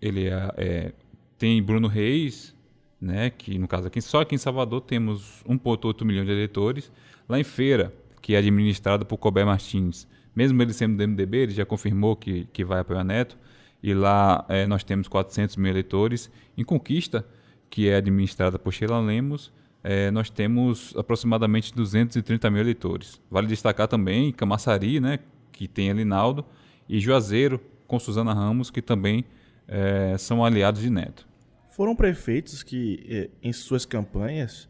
ele 0.00 0.26
é, 0.26 0.50
é 0.56 0.92
tem 1.40 1.62
Bruno 1.62 1.88
Reis, 1.88 2.54
né, 3.00 3.30
que 3.30 3.58
no 3.58 3.66
caso 3.66 3.86
aqui, 3.86 4.02
só 4.02 4.20
aqui 4.20 4.34
em 4.34 4.38
Salvador 4.38 4.82
temos 4.82 5.42
1,8 5.48 6.04
milhão 6.04 6.22
de 6.22 6.30
eleitores. 6.30 6.92
Lá 7.26 7.40
em 7.40 7.44
Feira, 7.44 7.94
que 8.20 8.34
é 8.34 8.36
administrado 8.36 9.06
por 9.06 9.16
Colbert 9.16 9.46
Martins, 9.46 10.06
mesmo 10.36 10.60
ele 10.60 10.74
sendo 10.74 10.98
do 10.98 11.08
MDB, 11.08 11.38
ele 11.38 11.52
já 11.52 11.64
confirmou 11.64 12.14
que, 12.14 12.46
que 12.52 12.62
vai 12.62 12.80
apoiar 12.80 13.02
Neto. 13.02 13.38
E 13.82 13.94
lá 13.94 14.44
é, 14.50 14.66
nós 14.66 14.84
temos 14.84 15.08
400 15.08 15.56
mil 15.56 15.70
eleitores. 15.70 16.30
Em 16.58 16.62
Conquista, 16.62 17.26
que 17.70 17.88
é 17.88 17.96
administrada 17.96 18.58
por 18.58 18.70
Sheila 18.70 19.00
Lemos, 19.00 19.50
é, 19.82 20.10
nós 20.10 20.28
temos 20.28 20.94
aproximadamente 20.94 21.74
230 21.74 22.50
mil 22.50 22.60
eleitores. 22.60 23.18
Vale 23.30 23.46
destacar 23.46 23.88
também 23.88 24.30
Camaçari, 24.30 25.00
né, 25.00 25.20
que 25.50 25.66
tem 25.66 25.90
Alinaldo, 25.90 26.44
e 26.86 27.00
Juazeiro, 27.00 27.58
com 27.86 27.98
Suzana 27.98 28.34
Ramos, 28.34 28.70
que 28.70 28.82
também 28.82 29.24
é, 29.66 30.18
são 30.18 30.44
aliados 30.44 30.82
de 30.82 30.90
Neto 30.90 31.29
foram 31.70 31.94
prefeitos 31.94 32.62
que, 32.62 33.06
eh, 33.08 33.30
em 33.42 33.52
suas 33.52 33.84
campanhas, 33.84 34.68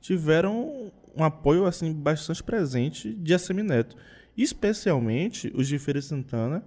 tiveram 0.00 0.92
um 1.16 1.24
apoio 1.24 1.66
assim 1.66 1.92
bastante 1.92 2.42
presente 2.42 3.12
de 3.14 3.34
Assemineto, 3.34 3.96
especialmente 4.36 5.52
os 5.54 5.68
de 5.68 5.78
Feira 5.78 6.00
Santana 6.00 6.64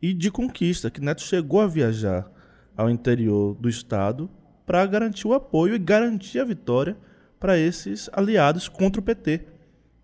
e 0.00 0.12
de 0.12 0.30
Conquista, 0.30 0.90
que 0.90 1.00
Neto 1.00 1.22
chegou 1.22 1.60
a 1.60 1.66
viajar 1.66 2.30
ao 2.76 2.90
interior 2.90 3.54
do 3.54 3.68
Estado 3.68 4.28
para 4.66 4.84
garantir 4.86 5.26
o 5.26 5.34
apoio 5.34 5.74
e 5.74 5.78
garantir 5.78 6.40
a 6.40 6.44
vitória 6.44 6.96
para 7.38 7.58
esses 7.58 8.10
aliados 8.12 8.68
contra 8.68 9.00
o 9.00 9.04
PT. 9.04 9.42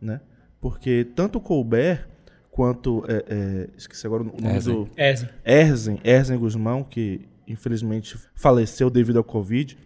Né? 0.00 0.20
Porque 0.60 1.06
tanto 1.14 1.40
Colbert 1.40 2.06
quanto. 2.50 3.04
É, 3.08 3.24
é, 3.28 3.68
esqueci 3.76 4.06
agora 4.06 4.22
o 4.22 4.26
nome 4.26 4.54
Erzen. 4.54 4.74
do. 4.74 4.88
Erzen. 4.96 5.28
Erzen, 5.44 6.00
Erzen 6.04 6.38
Guzmão, 6.38 6.84
que 6.84 7.26
infelizmente 7.50 8.16
faleceu 8.34 8.88
devido 8.90 9.16
ao 9.18 9.24
Covid. 9.24 9.76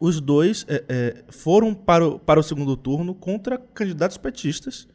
Os 0.00 0.20
dois 0.20 0.64
é, 0.68 0.84
é, 0.88 1.24
foram 1.28 1.74
para 1.74 2.06
o, 2.06 2.18
para 2.18 2.40
o 2.40 2.42
segundo 2.42 2.76
turno 2.76 3.14
contra 3.14 3.58
candidatos 3.58 4.16
petistas 4.16 4.88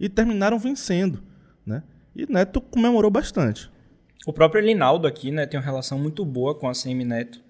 e 0.00 0.08
terminaram 0.08 0.58
vencendo. 0.58 1.22
Né? 1.64 1.82
E 2.14 2.26
Neto 2.30 2.60
comemorou 2.60 3.10
bastante. 3.10 3.70
O 4.26 4.32
próprio 4.32 4.60
Elinaldo 4.62 5.06
aqui, 5.06 5.30
né, 5.30 5.46
tem 5.46 5.58
uma 5.60 5.64
relação 5.64 5.98
muito 5.98 6.24
boa 6.24 6.54
com 6.54 6.68
a 6.68 6.72
CM 6.72 7.04
Neto. 7.04 7.40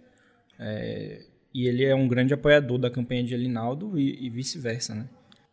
É, 0.58 1.25
e 1.54 1.66
ele 1.66 1.85
é 1.85 1.94
um 1.94 2.06
grande 2.06 2.35
apoiador 2.35 2.78
da 2.78 2.90
campanha 2.90 3.25
de 3.25 3.32
Elinaldo 3.32 3.99
e, 3.99 4.26
e 4.26 4.28
vice-versa, 4.28 4.94
né? 4.94 5.08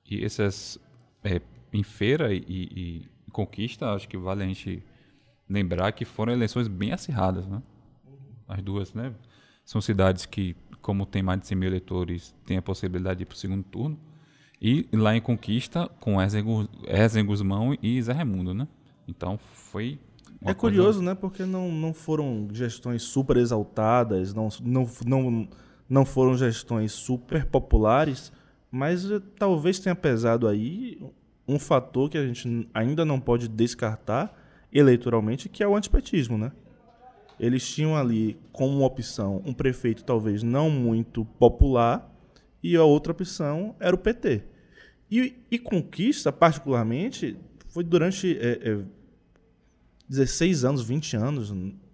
E 0.10 0.24
essas 0.24 0.78
é, 1.24 1.42
em 1.72 1.84
feira 1.84 2.34
e, 2.34 2.44
e- 2.48 3.06
e 3.28 3.32
conquista, 3.32 3.94
acho 3.94 4.08
que 4.08 4.18
vale 4.18 4.44
a 4.44 4.46
gente 4.46 4.84
lembrar 5.50 5.92
que 5.94 6.06
foram 6.06 6.34
eleições 6.34 6.68
bem 6.68 6.92
acirradas, 6.92 7.48
né? 7.48 7.62
As 8.48 8.62
duas, 8.62 8.94
né? 8.94 9.14
São 9.64 9.82
cidades 9.82 10.26
que, 10.26 10.56
como 10.82 11.06
tem 11.06 11.24
mais 11.24 11.40
de 11.40 11.48
100 11.48 11.58
mil 11.58 11.70
eleitores, 11.70 12.36
tem 12.46 12.58
a 12.58 12.62
possibilidade 12.62 13.18
de 13.18 13.24
ir 13.24 13.26
para 13.26 13.34
o 13.36 13.38
segundo 13.38 13.64
turno. 13.64 14.00
E 14.62 14.88
lá 14.94 15.16
em 15.16 15.22
Conquista, 15.22 15.90
com 16.00 16.18
Erzen 16.22 17.26
Guzmão 17.26 17.76
e 17.82 18.02
Zé 18.02 18.14
Raimundo, 18.14 18.54
né? 18.54 18.68
Então 19.08 19.38
foi. 19.38 20.00
uma 20.42 20.52
é 20.52 20.54
coisa- 20.54 20.76
curioso, 20.76 21.02
né? 21.02 21.14
Porque 21.16 21.46
não, 21.46 21.72
não 21.72 21.94
foram 21.94 22.48
gestões 22.52 23.02
super 23.04 23.38
exaltadas, 23.38 24.34
não, 24.34 24.50
não, 24.64 24.90
não, 25.06 25.48
não 25.90 26.06
foram 26.06 26.38
gestões 26.38 26.92
super 26.92 27.46
populares, 27.46 28.32
mas 28.72 29.10
eh, 29.10 29.22
talvez 29.38 29.80
tenha 29.80 29.96
pesado 29.96 30.48
aí 30.48 31.00
um 31.48 31.60
fator 31.60 32.10
que 32.10 32.18
a 32.18 32.26
gente 32.26 32.68
ainda 32.74 33.06
não 33.06 33.20
pode 33.20 33.48
descartar 33.48 34.34
eleitoralmente, 34.74 35.48
que 35.48 35.64
é 35.64 35.68
o 35.68 35.76
antipetismo, 35.76 36.38
né? 36.38 36.52
Eles 37.40 37.68
tinham 37.68 37.96
ali 37.96 38.40
como 38.52 38.86
opção 38.86 39.42
um 39.46 39.54
prefeito 39.54 40.04
talvez 40.04 40.42
não 40.42 40.70
muito 40.70 41.26
popular 41.26 42.12
e 42.64 42.76
a 42.76 42.84
outra 42.84 43.12
opção 43.12 43.76
era 43.80 43.96
o 43.96 44.00
PT. 44.00 44.44
E, 45.12 45.36
e 45.52 45.60
Conquista, 45.60 46.32
particularmente, 46.32 47.38
foi 47.68 47.84
durante 47.84 48.38
é, 48.40 48.72
é, 48.72 48.80
16 50.10 50.66
anos, 50.66 50.82
20 50.82 51.16
anos, 51.18 51.52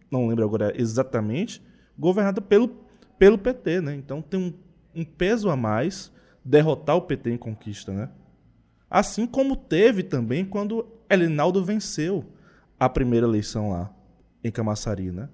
não 0.10 0.28
lembro 0.28 0.46
agora 0.46 0.74
exatamente, 0.80 1.62
governada 1.98 2.40
pelo, 2.40 2.70
pelo 3.18 3.38
PT, 3.38 3.82
né? 3.82 3.96
Então 3.96 4.22
tem 4.22 4.40
um, 4.40 4.54
um 5.02 5.04
peso 5.04 5.50
a 5.50 5.56
mais 5.56 6.12
derrotar 6.46 6.96
o 6.96 7.02
PT 7.02 7.32
em 7.32 7.38
conquista, 7.38 7.92
né? 7.92 8.10
Assim 8.90 9.26
como 9.26 9.56
teve 9.56 10.04
também 10.04 10.46
quando 10.46 10.88
Elinaldo 11.10 11.64
venceu 11.64 12.26
a 12.80 12.88
primeira 12.88 13.26
eleição 13.26 13.72
lá 13.72 13.94
em 14.44 14.52
Camaçari, 14.52 15.12
né? 15.12 15.30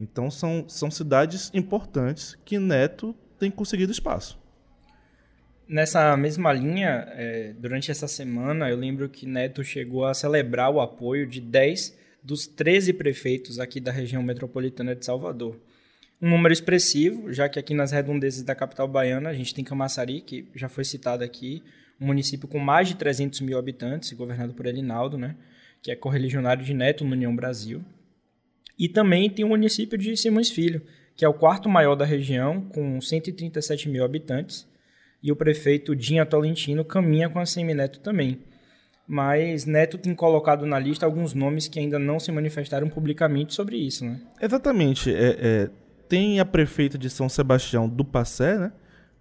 Então 0.00 0.30
são, 0.30 0.68
são 0.68 0.90
cidades 0.90 1.50
importantes 1.54 2.36
que 2.44 2.58
Neto 2.58 3.14
tem 3.38 3.50
conseguido 3.50 3.92
espaço. 3.92 4.38
Nessa 5.68 6.16
mesma 6.16 6.52
linha, 6.52 7.08
é, 7.10 7.52
durante 7.58 7.90
essa 7.90 8.06
semana, 8.06 8.70
eu 8.70 8.76
lembro 8.76 9.08
que 9.08 9.26
Neto 9.26 9.64
chegou 9.64 10.04
a 10.04 10.14
celebrar 10.14 10.70
o 10.70 10.80
apoio 10.80 11.26
de 11.26 11.40
10 11.40 11.96
dos 12.22 12.46
13 12.46 12.92
prefeitos 12.92 13.58
aqui 13.58 13.80
da 13.80 13.90
região 13.90 14.22
metropolitana 14.22 14.94
de 14.94 15.04
Salvador. 15.04 15.58
Um 16.20 16.30
número 16.30 16.52
expressivo, 16.52 17.32
já 17.32 17.48
que 17.48 17.58
aqui 17.58 17.74
nas 17.74 17.92
redondezas 17.92 18.42
da 18.42 18.54
capital 18.54 18.88
baiana 18.88 19.28
a 19.28 19.34
gente 19.34 19.54
tem 19.54 19.64
Camaçari, 19.64 20.20
que 20.20 20.48
já 20.54 20.68
foi 20.68 20.84
citado 20.84 21.22
aqui, 21.22 21.62
um 22.00 22.06
município 22.06 22.48
com 22.48 22.58
mais 22.58 22.88
de 22.88 22.96
300 22.96 23.40
mil 23.40 23.58
habitantes, 23.58 24.12
governado 24.12 24.54
por 24.54 24.66
Elinaldo, 24.66 25.18
né, 25.18 25.36
que 25.82 25.90
é 25.90 25.96
correligionário 25.96 26.64
de 26.64 26.74
Neto 26.74 27.04
no 27.04 27.12
União 27.12 27.34
Brasil. 27.34 27.84
E 28.78 28.88
também 28.88 29.30
tem 29.30 29.44
o 29.44 29.48
município 29.48 29.96
de 29.96 30.16
Simões 30.16 30.50
Filho, 30.50 30.82
que 31.16 31.24
é 31.24 31.28
o 31.28 31.34
quarto 31.34 31.68
maior 31.68 31.94
da 31.94 32.04
região, 32.04 32.60
com 32.74 33.00
137 33.00 33.88
mil 33.88 34.04
habitantes, 34.04 34.68
e 35.22 35.32
o 35.32 35.36
prefeito 35.36 35.96
Dinha 35.96 36.26
Tolentino 36.26 36.84
caminha 36.84 37.28
com 37.28 37.38
a 37.38 37.46
Semineto 37.46 38.00
também. 38.00 38.38
Mas 39.08 39.64
Neto 39.64 39.96
tem 39.96 40.14
colocado 40.14 40.66
na 40.66 40.78
lista 40.78 41.06
alguns 41.06 41.32
nomes 41.32 41.68
que 41.68 41.78
ainda 41.78 41.98
não 41.98 42.18
se 42.18 42.30
manifestaram 42.32 42.88
publicamente 42.88 43.54
sobre 43.54 43.76
isso, 43.76 44.04
né? 44.04 44.20
Exatamente. 44.40 45.14
É, 45.14 45.36
é, 45.40 45.70
tem 46.08 46.40
a 46.40 46.44
prefeita 46.44 46.98
de 46.98 47.08
São 47.08 47.28
Sebastião 47.28 47.88
do 47.88 48.04
Passé, 48.04 48.58
né? 48.58 48.72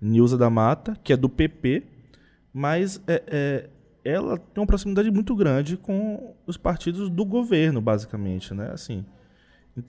Nilza 0.02 0.38
da 0.38 0.50
Mata, 0.50 0.98
que 1.04 1.14
é 1.14 1.18
do 1.18 1.30
PP, 1.30 1.84
mas 2.52 3.02
é, 3.08 3.24
é, 3.28 3.70
ela 4.04 4.38
tem 4.38 4.62
uma 4.62 4.68
proximidade 4.68 5.10
muito 5.10 5.36
grande 5.36 5.78
com 5.78 6.36
os 6.46 6.58
partidos 6.58 7.10
do 7.10 7.24
governo, 7.24 7.80
basicamente, 7.80 8.54
né? 8.54 8.72
Assim, 8.72 9.06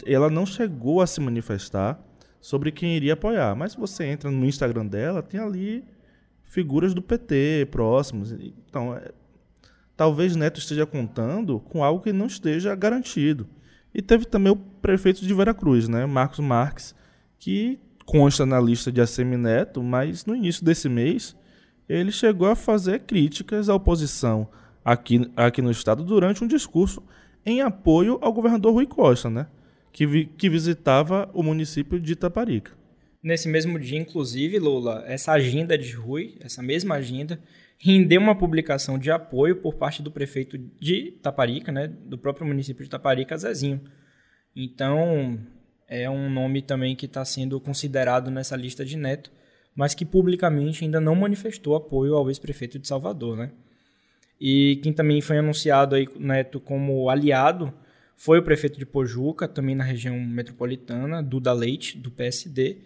ela 0.05 0.29
não 0.29 0.45
chegou 0.45 1.01
a 1.01 1.07
se 1.07 1.21
manifestar 1.21 2.01
sobre 2.41 2.71
quem 2.71 2.97
iria 2.97 3.15
apoiar, 3.15 3.55
mas 3.55 3.73
se 3.73 3.79
você 3.79 4.05
entra 4.05 4.31
no 4.31 4.45
Instagram 4.45 4.87
dela, 4.87 5.23
tem 5.23 5.41
ali 5.41 5.85
figuras 6.43 6.95
do 6.95 7.03
PT 7.03 7.69
próximos. 7.71 8.33
Então, 8.33 8.95
é, 8.97 9.11
talvez 9.97 10.35
Neto 10.37 10.59
esteja 10.59 10.87
contando 10.87 11.61
com 11.61 11.83
algo 11.83 12.03
que 12.03 12.13
não 12.13 12.27
esteja 12.27 12.75
garantido. 12.75 13.47
E 13.95 14.03
teve 14.03 14.27
também 14.27 14.53
o 14.53 14.57
prefeito 14.57 15.25
de 15.25 15.35
Veracruz, 15.35 15.89
né, 15.89 16.05
Marcos 16.07 16.41
Marques, 16.41 16.95
que 17.39 17.79
consta 18.05 18.47
na 18.47 18.61
lista 18.61 18.93
de 18.93 19.01
ACM 19.01 19.37
Neto, 19.37 19.83
mas 19.83 20.25
no 20.25 20.37
início 20.37 20.65
desse 20.65 20.89
mês 20.89 21.37
ele 21.89 22.13
chegou 22.13 22.49
a 22.49 22.57
fazer 22.57 23.01
críticas 23.01 23.69
à 23.69 23.75
oposição 23.75 24.49
aqui, 24.85 25.31
aqui 25.37 25.63
no 25.63 25.71
estado 25.71 26.05
durante 26.05 26.43
um 26.43 26.47
discurso 26.47 27.03
em 27.45 27.61
apoio 27.61 28.19
ao 28.21 28.33
governador 28.33 28.73
Rui 28.73 28.87
Costa, 28.87 29.31
né, 29.31 29.47
que, 29.97 30.07
vi, 30.07 30.27
que 30.27 30.51
visitava 30.51 31.31
o 31.33 31.43
município 31.43 31.99
de 31.99 32.13
Itaparica. 32.13 32.73
Nesse 33.23 33.49
mesmo 33.49 33.79
dia, 33.79 33.99
inclusive, 33.99 34.59
Lula, 34.59 35.03
essa 35.07 35.33
agenda 35.33 35.77
de 35.79 35.93
Rui, 35.93 36.37
essa 36.39 36.63
mesma 36.63 36.97
agenda, 36.97 37.41
rendeu 37.79 38.21
uma 38.21 38.37
publicação 38.37 38.99
de 38.99 39.11
apoio 39.11 39.57
por 39.57 39.77
parte 39.77 40.03
do 40.03 40.11
prefeito 40.11 40.59
de 40.59 41.13
Taparica, 41.23 41.73
né, 41.73 41.89
do 41.89 42.19
próprio 42.19 42.47
município 42.47 42.85
de 42.85 42.91
Taparica, 42.91 43.39
Zezinho. 43.39 43.81
Então, 44.55 45.41
é 45.89 46.11
um 46.11 46.29
nome 46.29 46.61
também 46.61 46.95
que 46.95 47.07
está 47.07 47.25
sendo 47.25 47.59
considerado 47.59 48.31
nessa 48.31 48.55
lista 48.55 48.85
de 48.85 48.99
Neto, 48.99 49.33
mas 49.75 49.95
que 49.95 50.05
publicamente 50.05 50.85
ainda 50.85 51.01
não 51.01 51.15
manifestou 51.15 51.75
apoio 51.75 52.15
ao 52.15 52.29
ex-prefeito 52.29 52.79
de 52.79 52.87
Salvador, 52.87 53.39
né? 53.39 53.51
E 54.39 54.79
quem 54.83 54.93
também 54.93 55.23
foi 55.23 55.39
anunciado 55.39 55.95
aí, 55.95 56.07
Neto, 56.19 56.61
como 56.61 57.09
aliado 57.09 57.73
foi 58.17 58.39
o 58.39 58.43
prefeito 58.43 58.79
de 58.79 58.87
Pojuca, 58.87 59.47
também 59.47 59.75
na 59.75 59.85
região 59.85 60.19
metropolitana, 60.19 61.23
Duda 61.23 61.53
Leite, 61.53 61.99
do 61.99 62.11
PSD, 62.11 62.79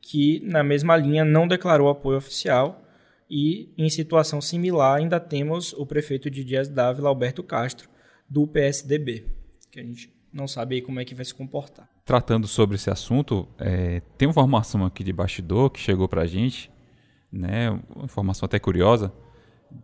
que 0.00 0.40
na 0.44 0.64
mesma 0.64 0.96
linha 0.96 1.24
não 1.24 1.46
declarou 1.46 1.88
apoio 1.88 2.18
oficial, 2.18 2.84
e 3.30 3.72
em 3.78 3.88
situação 3.88 4.40
similar 4.40 4.98
ainda 4.98 5.18
temos 5.18 5.72
o 5.72 5.86
prefeito 5.86 6.28
de 6.28 6.44
Dias 6.44 6.68
Dávila, 6.68 7.08
Alberto 7.08 7.42
Castro, 7.42 7.88
do 8.28 8.46
PSDB, 8.46 9.24
que 9.70 9.78
a 9.80 9.82
gente 9.82 10.12
não 10.32 10.48
sabe 10.48 10.82
como 10.82 10.98
é 10.98 11.04
que 11.04 11.14
vai 11.14 11.24
se 11.24 11.32
comportar. 11.32 11.88
Tratando 12.04 12.48
sobre 12.48 12.74
esse 12.74 12.90
assunto, 12.90 13.48
é, 13.58 14.02
tem 14.18 14.26
uma 14.26 14.32
informação 14.32 14.84
aqui 14.84 15.04
de 15.04 15.12
bastidor 15.12 15.70
que 15.70 15.78
chegou 15.78 16.08
pra 16.08 16.26
gente, 16.26 16.70
né, 17.30 17.70
uma 17.94 18.04
informação 18.04 18.46
até 18.46 18.58
curiosa, 18.58 19.12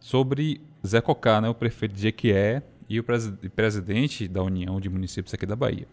sobre 0.01 0.61
Zé 0.85 1.01
Cocá, 1.01 1.41
né, 1.41 1.49
o 1.49 1.55
prefeito 1.55 1.95
de 1.95 2.03
Jequié 2.03 2.63
e 2.89 2.99
o 2.99 3.05
presi 3.05 3.31
presidente 3.55 4.27
da 4.27 4.43
União 4.43 4.81
de 4.81 4.89
Municípios 4.89 5.35
aqui 5.35 5.45
da 5.45 5.57
Bahia. 5.57 5.87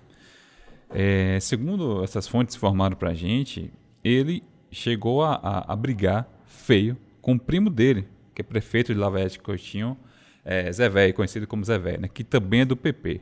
É, 0.90 1.40
segundo 1.40 2.04
essas 2.04 2.28
fontes 2.28 2.56
informaram 2.56 2.96
pra 2.96 3.14
gente, 3.14 3.72
ele 4.04 4.44
chegou 4.72 5.24
a, 5.24 5.36
a, 5.36 5.74
a 5.74 5.76
brigar 5.76 6.28
feio 6.46 6.98
com 7.22 7.34
o 7.34 7.40
primo 7.40 7.70
dele, 7.70 8.08
que 8.34 8.42
é 8.42 8.44
prefeito 8.44 8.94
de 8.94 9.00
Lafayette 9.00 9.40
Coutinho, 9.40 9.98
é, 10.44 10.72
Zé 10.72 10.88
Véio, 10.88 11.14
conhecido 11.14 11.48
como 11.48 11.64
Zé 11.64 11.78
Véio, 11.78 12.02
né, 12.02 12.08
que 12.08 12.24
também 12.24 12.62
é 12.62 12.66
do 12.66 12.78
PP. 12.78 13.22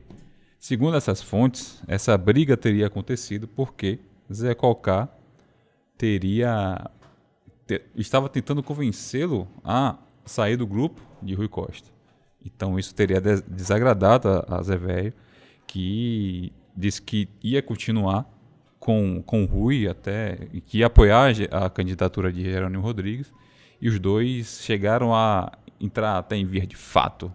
Segundo 0.60 0.98
essas 0.98 1.22
fontes, 1.22 1.82
essa 1.88 2.18
briga 2.18 2.56
teria 2.58 2.88
acontecido 2.88 3.48
porque 3.48 4.00
Zé 4.32 4.54
Cocá 4.54 5.10
teria 5.98 6.90
te, 7.66 7.82
estava 7.96 8.30
tentando 8.30 8.62
convencê-lo 8.62 9.48
a 9.64 9.98
sair 10.26 10.58
do 10.58 10.68
grupo 10.68 11.02
de 11.22 11.34
Rui 11.34 11.48
Costa. 11.48 11.93
Então 12.46 12.78
isso 12.78 12.94
teria 12.94 13.22
des 13.22 13.42
desagradado 13.42 14.30
a, 14.30 14.58
a 14.58 14.64
Zé 14.64 14.78
Véio, 14.78 15.14
que 15.66 16.52
disse 16.76 17.02
que 17.02 17.30
ia 17.42 17.62
continuar 17.62 18.26
com, 18.80 19.24
com 19.26 19.46
Rui 19.46 19.88
até 19.88 20.36
que 20.66 20.80
ia 20.80 20.88
apoiar 20.88 21.32
a 21.52 21.70
candidatura 21.70 22.32
de 22.34 22.44
Jerônimo 22.44 22.84
Rodrigues 22.84 23.32
e 23.80 23.88
os 23.88 24.00
dois 24.00 24.62
chegaram 24.62 25.14
a 25.14 25.52
entrar 25.80 26.18
até 26.18 26.36
em 26.36 26.46
via 26.46 26.66
de 26.66 26.76
fato 26.76 27.32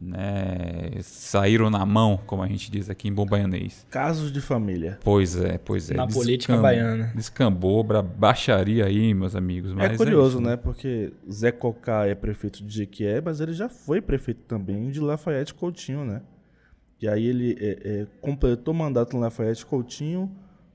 né, 0.00 0.90
saíram 1.02 1.68
na 1.70 1.84
mão, 1.84 2.20
como 2.24 2.42
a 2.42 2.46
gente 2.46 2.70
diz 2.70 2.88
aqui 2.88 3.08
em 3.08 3.12
bom 3.12 3.26
baianês. 3.26 3.84
Casos 3.90 4.32
de 4.32 4.40
família. 4.40 4.98
Pois 5.02 5.36
é, 5.36 5.58
pois 5.58 5.90
é. 5.90 5.94
Na 5.94 6.06
política 6.06 6.56
baiana. 6.56 7.12
Descambou 7.14 7.84
pra 7.84 8.00
baixaria 8.00 8.86
aí, 8.86 9.12
meus 9.12 9.34
amigos. 9.34 9.72
Mas 9.72 9.92
é 9.92 9.96
curioso, 9.96 10.38
isso, 10.38 10.46
né? 10.46 10.56
Porque 10.56 11.12
Zé 11.30 11.50
Cocá 11.50 12.06
é 12.06 12.14
prefeito 12.14 12.64
de 12.64 12.72
Jequié, 12.72 13.20
mas 13.20 13.40
ele 13.40 13.52
já 13.52 13.68
foi 13.68 14.00
prefeito 14.00 14.42
também 14.42 14.90
de 14.90 15.00
Lafayette 15.00 15.52
Coutinho, 15.52 16.04
né? 16.04 16.22
E 17.00 17.08
aí 17.08 17.26
ele 17.26 17.56
é, 17.60 17.78
é, 17.84 18.06
completou 18.20 18.74
o 18.74 18.76
mandato 18.76 19.16
em 19.16 19.20
Lafayette 19.20 19.66
Coutinho, 19.66 20.30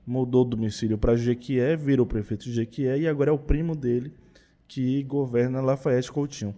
mudou 0.06 0.42
o 0.42 0.48
domicílio 0.48 0.98
para 0.98 1.16
Jequié, 1.16 1.76
virou 1.76 2.06
prefeito 2.06 2.44
de 2.44 2.52
Jequié 2.52 2.98
e 2.98 3.08
agora 3.08 3.30
é 3.30 3.32
o 3.32 3.38
primo 3.38 3.74
dele 3.74 4.12
que 4.68 5.02
governa 5.04 5.60
Lafayette 5.60 6.12
Coutinho. 6.12 6.54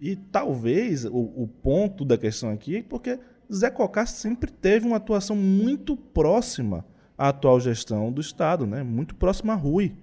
E 0.00 0.14
talvez 0.14 1.04
o, 1.04 1.10
o 1.10 1.48
ponto 1.62 2.04
da 2.04 2.16
questão 2.16 2.50
aqui 2.50 2.76
é 2.76 2.82
porque 2.82 3.18
Zé 3.52 3.70
Cocá 3.70 4.06
sempre 4.06 4.50
teve 4.50 4.86
uma 4.86 4.96
atuação 4.96 5.34
muito 5.34 5.96
próxima 5.96 6.84
à 7.16 7.28
atual 7.28 7.58
gestão 7.58 8.12
do 8.12 8.20
Estado, 8.20 8.66
né? 8.66 8.82
muito 8.82 9.14
próxima 9.14 9.54
a 9.54 9.56
Rui. 9.56 9.94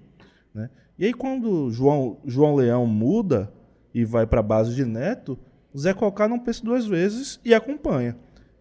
Né? 0.53 0.69
E 0.99 1.05
aí 1.05 1.13
quando 1.13 1.71
João, 1.71 2.17
João 2.25 2.55
Leão 2.55 2.85
muda 2.85 3.51
e 3.93 4.03
vai 4.03 4.27
para 4.27 4.41
a 4.41 4.43
base 4.43 4.75
de 4.75 4.83
Neto, 4.83 5.37
Zé 5.77 5.93
Cocá 5.93 6.27
não 6.27 6.39
pensa 6.39 6.63
duas 6.63 6.85
vezes 6.85 7.39
e 7.45 7.53
acompanha. 7.53 8.17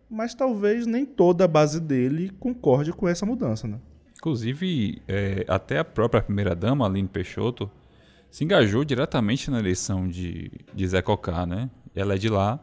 Mas 0.09 0.35
talvez 0.35 0.87
nem 0.87 1.05
toda 1.05 1.45
a 1.45 1.49
base 1.49 1.81
dele 1.81 2.31
concorde 2.39 2.93
com 2.93 3.09
essa 3.09 3.27
mudança. 3.27 3.67
Né? 3.67 3.81
Inclusive, 4.17 5.03
é, 5.09 5.45
até 5.49 5.79
a 5.79 5.85
própria 5.85 6.23
primeira-dama, 6.23 6.87
Aline 6.87 7.09
Peixoto, 7.09 7.71
se 8.35 8.43
engajou 8.43 8.85
diretamente 8.85 9.49
na 9.49 9.61
eleição 9.61 10.09
de, 10.09 10.51
de 10.75 10.89
Zé 10.89 11.01
Cocá, 11.01 11.47
né? 11.47 11.71
Ela 11.95 12.17
é 12.17 12.19
de 12.19 12.29
lá 12.29 12.59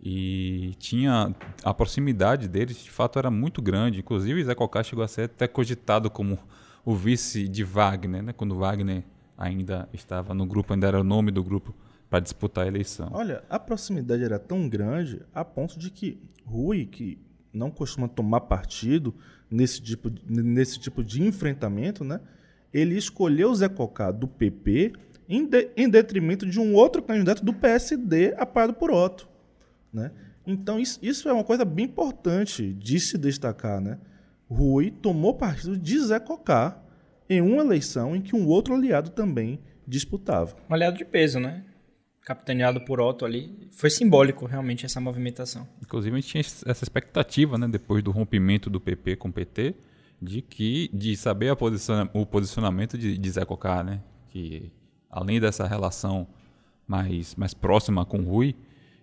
e 0.00 0.74
tinha 0.78 1.34
a 1.62 1.74
proximidade 1.74 2.48
deles, 2.48 2.82
de 2.82 2.90
fato, 2.90 3.18
era 3.18 3.30
muito 3.30 3.60
grande. 3.60 4.00
Inclusive, 4.00 4.42
Zé 4.42 4.54
Cocá 4.54 4.82
chegou 4.82 5.04
a 5.04 5.08
ser 5.08 5.24
até 5.24 5.46
cogitado 5.46 6.08
como 6.08 6.38
o 6.82 6.96
vice 6.96 7.46
de 7.46 7.62
Wagner, 7.62 8.22
né? 8.22 8.32
Quando 8.32 8.56
Wagner 8.56 9.04
ainda 9.36 9.86
estava 9.92 10.32
no 10.32 10.46
grupo, 10.46 10.72
ainda 10.72 10.86
era 10.86 10.98
o 10.98 11.04
nome 11.04 11.30
do 11.30 11.44
grupo 11.44 11.74
para 12.08 12.20
disputar 12.20 12.64
a 12.64 12.66
eleição. 12.66 13.10
Olha, 13.12 13.44
a 13.50 13.58
proximidade 13.58 14.24
era 14.24 14.38
tão 14.38 14.66
grande 14.66 15.20
a 15.34 15.44
ponto 15.44 15.78
de 15.78 15.90
que 15.90 16.18
Rui, 16.42 16.86
que 16.86 17.18
não 17.52 17.70
costuma 17.70 18.08
tomar 18.08 18.40
partido 18.40 19.14
nesse 19.50 19.82
tipo, 19.82 20.10
nesse 20.26 20.80
tipo 20.80 21.04
de 21.04 21.22
enfrentamento, 21.22 22.02
né? 22.02 22.18
Ele 22.74 22.96
escolheu 22.98 23.54
Zé 23.54 23.68
Cocá 23.68 24.10
do 24.10 24.26
PP 24.28 24.92
em, 25.28 25.46
de- 25.46 25.70
em 25.76 25.88
detrimento 25.88 26.44
de 26.44 26.58
um 26.60 26.74
outro 26.74 27.00
candidato 27.02 27.42
do 27.44 27.54
PSD 27.54 28.34
apoiado 28.36 28.74
por 28.74 28.90
Otto, 28.90 29.28
né? 29.92 30.10
Então 30.46 30.78
isso, 30.78 30.98
isso 31.00 31.28
é 31.28 31.32
uma 31.32 31.44
coisa 31.44 31.64
bem 31.64 31.86
importante 31.86 32.72
de 32.74 33.00
se 33.00 33.16
destacar, 33.16 33.80
né? 33.80 33.98
Rui 34.50 34.90
tomou 34.90 35.32
partido 35.34 35.78
de 35.78 35.98
Zé 36.00 36.18
Cocá 36.20 36.78
em 37.30 37.40
uma 37.40 37.62
eleição 37.62 38.14
em 38.14 38.20
que 38.20 38.36
um 38.36 38.46
outro 38.46 38.74
aliado 38.74 39.08
também 39.10 39.58
disputava. 39.86 40.54
Um 40.68 40.74
aliado 40.74 40.98
de 40.98 41.04
peso, 41.04 41.38
né? 41.40 41.64
Capitaneado 42.22 42.80
por 42.82 43.00
Otto 43.00 43.24
ali. 43.24 43.68
Foi 43.70 43.88
simbólico, 43.90 44.46
realmente, 44.46 44.84
essa 44.86 44.98
movimentação. 45.00 45.66
Inclusive, 45.82 46.16
a 46.16 46.20
gente 46.20 46.28
tinha 46.30 46.40
essa 46.40 46.84
expectativa, 46.84 47.56
né, 47.58 47.68
depois 47.68 48.02
do 48.02 48.10
rompimento 48.10 48.68
do 48.70 48.80
PP 48.80 49.16
com 49.16 49.28
o 49.28 49.32
PT, 49.32 49.74
de 50.24 50.40
que 50.42 50.88
de 50.92 51.16
saber 51.16 51.50
a 51.50 51.56
posiciona- 51.56 52.08
o 52.14 52.24
posicionamento 52.24 52.96
de, 52.98 53.16
de 53.18 53.30
Zé 53.30 53.44
Cocá, 53.44 53.84
né? 53.84 54.00
Que 54.30 54.72
além 55.10 55.38
dessa 55.40 55.66
relação 55.66 56.26
mais, 56.86 57.34
mais 57.36 57.54
próxima 57.54 58.04
com 58.04 58.18
o 58.18 58.24
Rui, 58.24 58.54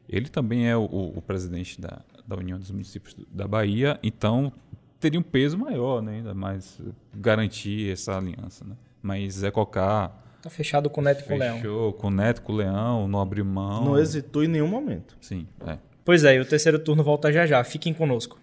ele 0.10 0.28
também 0.30 0.68
é 0.68 0.76
o, 0.76 0.84
o- 0.84 1.22
presidente 1.22 1.80
da, 1.80 2.02
da 2.28 2.36
União 2.36 2.60
dos 2.60 2.70
Municípios 2.72 3.16
da 3.32 3.48
Bahia, 3.48 3.98
então 4.04 4.52
teria 5.00 5.20
um 5.20 5.24
peso 5.24 5.58
maior, 5.58 6.02
né? 6.02 6.18
Ainda 6.18 6.34
mais 6.34 6.80
garantir 7.16 7.92
essa 7.92 8.18
aliança, 8.18 8.66
né? 8.66 8.76
Mas 9.02 9.36
Zé 9.36 9.52
Cocá 9.52 10.12
Tá 10.42 10.50
fechado 10.50 10.90
com 10.90 11.02
o 11.02 11.04
Neto 11.04 11.22
e 11.22 11.24
com 11.28 11.36
o 11.36 11.38
Leão. 11.38 11.56
fechou 11.58 11.94
com 11.94 12.08
o 12.08 12.12
Neto, 12.12 12.42
com 12.42 12.52
o 12.52 12.56
Leão, 12.56 13.08
não 13.08 13.22
abriu 13.22 13.46
mão. 13.46 13.86
Não 13.86 13.98
hesitou 14.00 14.44
em 14.44 14.48
nenhum 14.48 14.68
momento. 14.68 15.16
Sim, 15.22 15.46
é. 15.68 15.78
Pois 16.04 16.24
é, 16.24 16.36
e 16.36 16.40
o 16.40 16.46
terceiro 16.46 16.80
turno 16.80 17.04
volta 17.04 17.32
já 17.32 17.46
já. 17.46 17.64
Fiquem 17.64 17.94
conosco. 17.94 18.40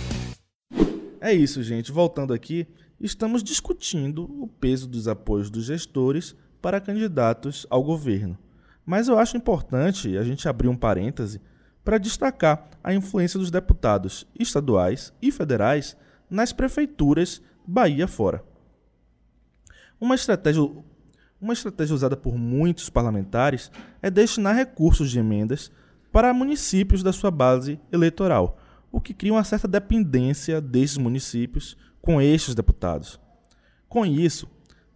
É 1.21 1.35
isso, 1.35 1.63
gente. 1.63 1.93
Voltando 1.93 2.33
aqui, 2.33 2.67
estamos 2.99 3.43
discutindo 3.43 4.23
o 4.43 4.47
peso 4.47 4.89
dos 4.89 5.07
apoios 5.07 5.51
dos 5.51 5.67
gestores 5.67 6.35
para 6.63 6.81
candidatos 6.81 7.67
ao 7.69 7.85
governo. 7.85 8.39
Mas 8.87 9.09
eu 9.09 9.19
acho 9.19 9.37
importante 9.37 10.17
a 10.17 10.25
gente 10.25 10.49
abrir 10.49 10.69
um 10.69 10.77
parêntese 10.77 11.39
para 11.85 11.99
destacar 11.99 12.69
a 12.83 12.95
influência 12.95 13.39
dos 13.39 13.51
deputados 13.51 14.27
estaduais 14.39 15.13
e 15.21 15.31
federais 15.31 15.97
nas 16.29 16.53
prefeituras 16.53 17.43
Bahia 17.67 18.09
fora. 18.09 18.43
Uma 20.01 20.15
estratégia, 20.15 20.63
uma 21.41 21.53
estratégia 21.53 21.95
usada 21.95 22.17
por 22.17 22.37
muitos 22.37 22.89
parlamentares 22.89 23.71
é 24.03 24.11
destinar 24.11 24.57
recursos 24.57 25.11
de 25.11 25.19
emendas 25.19 25.71
para 26.11 26.35
municípios 26.35 27.03
da 27.03 27.13
sua 27.13 27.31
base 27.31 27.79
eleitoral, 27.93 28.59
o 28.91 29.01
que 29.01 29.15
cria 29.15 29.33
uma 29.33 29.45
certa 29.45 29.69
dependência 29.69 30.61
desses 30.61 30.97
municípios 30.97 31.77
com 32.01 32.21
estes 32.21 32.55
deputados. 32.55 33.21
Com 33.89 34.05
isso, 34.05 34.49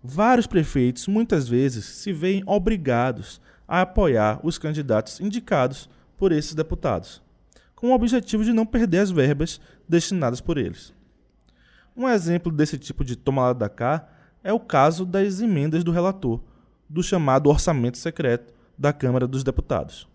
vários 0.02 0.46
prefeitos 0.46 1.06
muitas 1.06 1.48
vezes 1.48 1.84
se 1.84 2.12
veem 2.12 2.42
obrigados 2.46 3.40
a 3.68 3.82
apoiar 3.82 4.40
os 4.42 4.58
candidatos 4.58 5.20
indicados 5.20 5.88
por 6.24 6.32
esses 6.32 6.54
deputados, 6.54 7.22
com 7.76 7.90
o 7.90 7.94
objetivo 7.94 8.42
de 8.42 8.50
não 8.50 8.64
perder 8.64 9.00
as 9.00 9.10
verbas 9.10 9.60
destinadas 9.86 10.40
por 10.40 10.56
eles. 10.56 10.94
Um 11.94 12.08
exemplo 12.08 12.50
desse 12.50 12.78
tipo 12.78 13.04
de 13.04 13.14
toma 13.14 13.42
lá 13.42 13.52
da 13.52 13.68
cá 13.68 14.08
é 14.42 14.50
o 14.50 14.58
caso 14.58 15.04
das 15.04 15.42
emendas 15.42 15.84
do 15.84 15.92
relator, 15.92 16.40
do 16.88 17.02
chamado 17.02 17.50
orçamento 17.50 17.98
secreto 17.98 18.54
da 18.78 18.90
Câmara 18.90 19.26
dos 19.26 19.44
Deputados. 19.44 20.08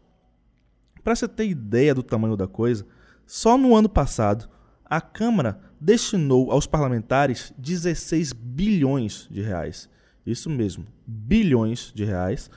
Para 1.03 1.15
você 1.15 1.27
ter 1.27 1.45
ideia 1.45 1.93
do 1.93 2.01
tamanho 2.01 2.35
da 2.35 2.47
coisa, 2.47 2.87
só 3.23 3.55
no 3.55 3.75
ano 3.75 3.87
passado 3.87 4.49
a 4.83 4.99
Câmara 4.99 5.59
destinou 5.79 6.51
aos 6.51 6.65
parlamentares 6.65 7.53
16 7.55 8.33
bilhões 8.33 9.27
de 9.29 9.43
reais. 9.43 9.87
Isso 10.25 10.49
mesmo, 10.49 10.87
bilhões 11.05 11.91
de 11.93 12.03
reais 12.03 12.49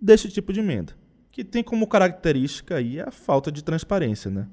deste 0.00 0.28
tipo 0.28 0.52
de 0.52 0.60
emenda, 0.60 0.92
que 1.34 1.42
tem 1.42 1.64
como 1.64 1.88
característica 1.88 2.76
aí 2.76 3.00
a 3.00 3.10
falta 3.10 3.50
de 3.50 3.64
transparência, 3.64 4.30
né? 4.30 4.46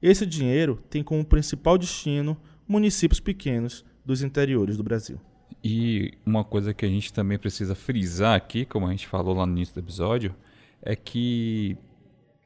Esse 0.00 0.26
dinheiro 0.26 0.78
tem 0.90 1.02
como 1.02 1.24
principal 1.24 1.78
destino 1.78 2.36
municípios 2.68 3.18
pequenos 3.18 3.82
dos 4.04 4.22
interiores 4.22 4.76
do 4.76 4.82
Brasil. 4.82 5.18
E 5.64 6.12
uma 6.26 6.44
coisa 6.44 6.74
que 6.74 6.84
a 6.84 6.88
gente 6.88 7.14
também 7.14 7.38
precisa 7.38 7.74
frisar 7.74 8.34
aqui, 8.34 8.66
como 8.66 8.86
a 8.86 8.90
gente 8.90 9.06
falou 9.06 9.34
lá 9.34 9.46
no 9.46 9.56
início 9.56 9.74
do 9.74 9.80
episódio, 9.80 10.34
é 10.82 10.94
que 10.94 11.78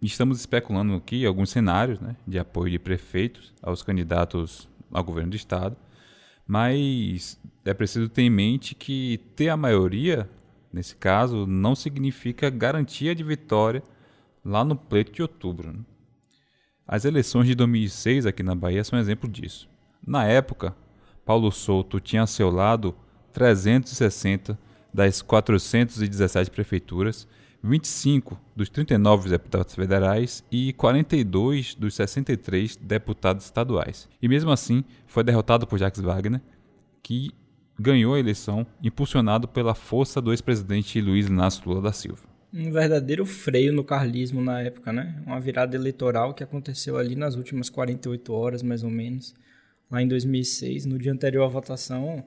estamos 0.01 0.39
especulando 0.39 0.95
aqui 0.95 1.27
alguns 1.27 1.51
cenários 1.51 1.99
né, 1.99 2.15
de 2.25 2.39
apoio 2.39 2.71
de 2.71 2.79
prefeitos 2.79 3.53
aos 3.61 3.83
candidatos 3.83 4.69
ao 4.93 5.03
governo 5.03 5.31
do 5.31 5.37
estado, 5.37 5.77
mas 6.47 7.37
é 7.65 7.75
preciso 7.75 8.09
ter 8.09 8.23
em 8.23 8.31
mente 8.31 8.77
que 8.77 9.19
ter 9.35 9.49
a 9.49 9.57
maioria, 9.57 10.31
nesse 10.73 10.97
caso, 10.97 11.47
não 11.47 11.75
significa 11.75 12.51
garantia 12.51 13.15
de 13.15 13.23
vitória 13.23 13.83
lá 14.45 14.65
no 14.65 14.75
pleito 14.75 15.13
de 15.13 15.23
outubro. 15.23 15.73
né? 15.73 15.81
As 16.87 17.05
eleições 17.05 17.47
de 17.47 17.55
2006 17.55 18.27
aqui 18.27 18.43
na 18.43 18.55
Bahia 18.55 18.83
são 18.83 18.99
um 18.99 19.03
exemplo 19.03 19.29
disso. 19.29 19.69
Na 20.05 20.25
época, 20.25 20.75
Paulo 21.25 21.51
Souto 21.53 22.01
tinha 22.01 22.23
a 22.23 22.27
seu 22.27 22.51
lado 22.51 22.95
360 23.33 24.59
das 24.93 25.23
417 25.23 26.51
prefeituras, 26.51 27.27
25 27.63 28.39
dos 28.57 28.69
39 28.69 29.31
deputados 29.31 29.75
federais 29.75 30.45
e 30.51 30.73
42 30.73 31.77
dos 31.77 31.95
63 31.95 32.77
deputados 32.77 33.45
estaduais. 33.45 34.09
E 34.21 34.29
mesmo 34.29 34.51
assim, 34.51 34.85
foi 35.07 35.23
derrotado 35.23 35.67
por 35.67 35.79
Jacques 35.79 36.03
Wagner, 36.03 36.43
que 37.03 37.31
ganhou 37.83 38.15
a 38.15 38.19
eleição 38.21 38.67
impulsionado 38.83 39.47
pela 39.49 39.75
força 39.75 40.21
do 40.23 40.33
ex-presidente 40.33 41.01
Luiz 41.01 41.27
Inácio 41.27 41.63
Lula 41.69 41.83
da 41.83 41.93
Silva. 41.93 42.23
Um 42.55 42.71
verdadeiro 42.71 43.25
freio 43.27 43.73
no 43.73 43.83
carlismo 43.83 44.41
na 44.43 44.61
época, 44.61 44.93
né? 44.93 45.23
Uma 45.27 45.41
virada 45.41 45.75
eleitoral 45.75 46.35
que 46.35 46.45
aconteceu 46.45 46.97
ali 46.97 47.17
nas 47.17 47.35
últimas 47.35 47.69
48 47.71 48.33
horas, 48.33 48.63
mais 48.63 48.83
ou 48.85 48.91
menos, 48.91 49.35
lá 49.91 50.01
em 50.03 50.09
2006. 50.09 50.87
No 50.87 50.99
dia 50.99 51.13
anterior 51.13 51.45
à 51.45 51.49
votação, 51.49 52.25